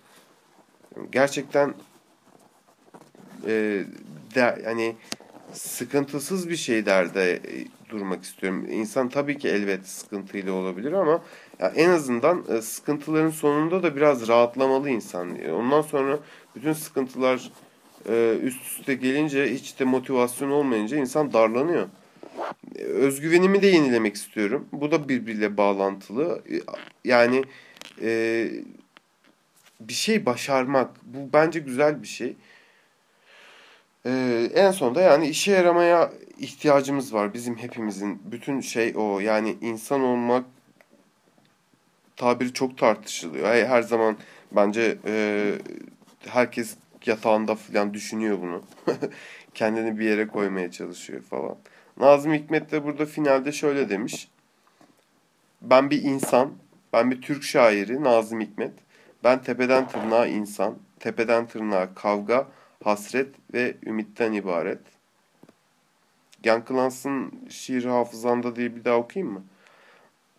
[1.13, 1.75] Gerçekten
[3.47, 3.85] e,
[4.35, 4.97] de, yani
[5.53, 7.41] sıkıntısız bir şeylerde
[7.89, 8.67] durmak istiyorum.
[8.71, 11.23] İnsan tabii ki elbet sıkıntıyla olabilir ama
[11.59, 15.51] ya en azından e, sıkıntıların sonunda da biraz rahatlamalı insan.
[15.51, 16.19] Ondan sonra
[16.57, 17.51] bütün sıkıntılar
[18.09, 21.89] e, üst üste gelince hiç de motivasyon olmayınca insan darlanıyor.
[22.79, 24.69] Özgüvenimi de yenilemek istiyorum.
[24.73, 26.43] Bu da birbiriyle bağlantılı.
[27.05, 27.45] Yani
[28.03, 28.51] e,
[29.81, 32.37] bir şey başarmak bu bence güzel bir şey.
[34.07, 37.35] Ee, en sonunda yani işe yaramaya ihtiyacımız var.
[37.35, 39.21] Bizim hepimizin bütün şey o.
[39.21, 40.45] Yani insan olmak
[42.17, 43.47] tabiri çok tartışılıyor.
[43.49, 44.17] Her zaman
[44.53, 45.53] bence e,
[46.27, 46.77] herkes
[47.07, 48.63] yatağında falan düşünüyor bunu.
[49.55, 51.57] Kendini bir yere koymaya çalışıyor falan.
[52.01, 54.29] Nazım Hikmet de burada finalde şöyle demiş.
[55.63, 56.53] Ben bir insan,
[56.93, 58.73] ben bir Türk şairi Nazım Hikmet.
[59.25, 62.47] Ben tepeden tırnağa insan, tepeden tırnağa kavga,
[62.85, 64.81] hasret ve ümitten ibaret.
[66.45, 69.45] Yankılansın şiir hafızanda diye bir daha okuyayım mı?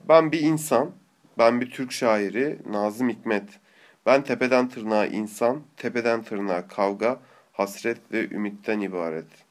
[0.09, 0.91] Ben bir insan,
[1.37, 3.49] ben bir Türk şairi Nazım Hikmet.
[4.05, 7.19] Ben tepeden tırnağa insan, tepeden tırnağa kavga,
[7.53, 9.48] hasret ve ümitten ibaret.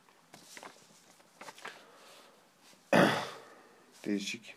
[4.09, 4.55] Değişik.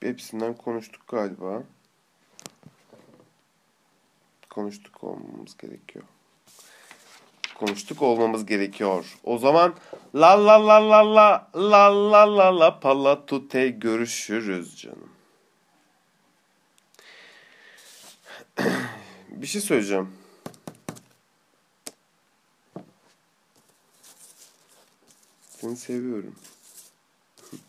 [0.00, 1.62] Hepsinden konuştuk galiba.
[4.50, 6.04] Konuştuk olmamız gerekiyor.
[7.54, 9.18] Konuştuk olmamız gerekiyor.
[9.24, 9.74] O zaman
[10.14, 15.10] la la la la la la la la la palatute görüşürüz canım.
[19.28, 20.19] Bir şey söyleyeceğim.
[25.60, 26.34] Seni seviyorum.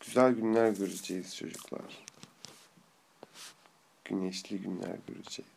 [0.00, 2.04] Güzel günler göreceğiz çocuklar.
[4.04, 5.53] Güneşli günler göreceğiz.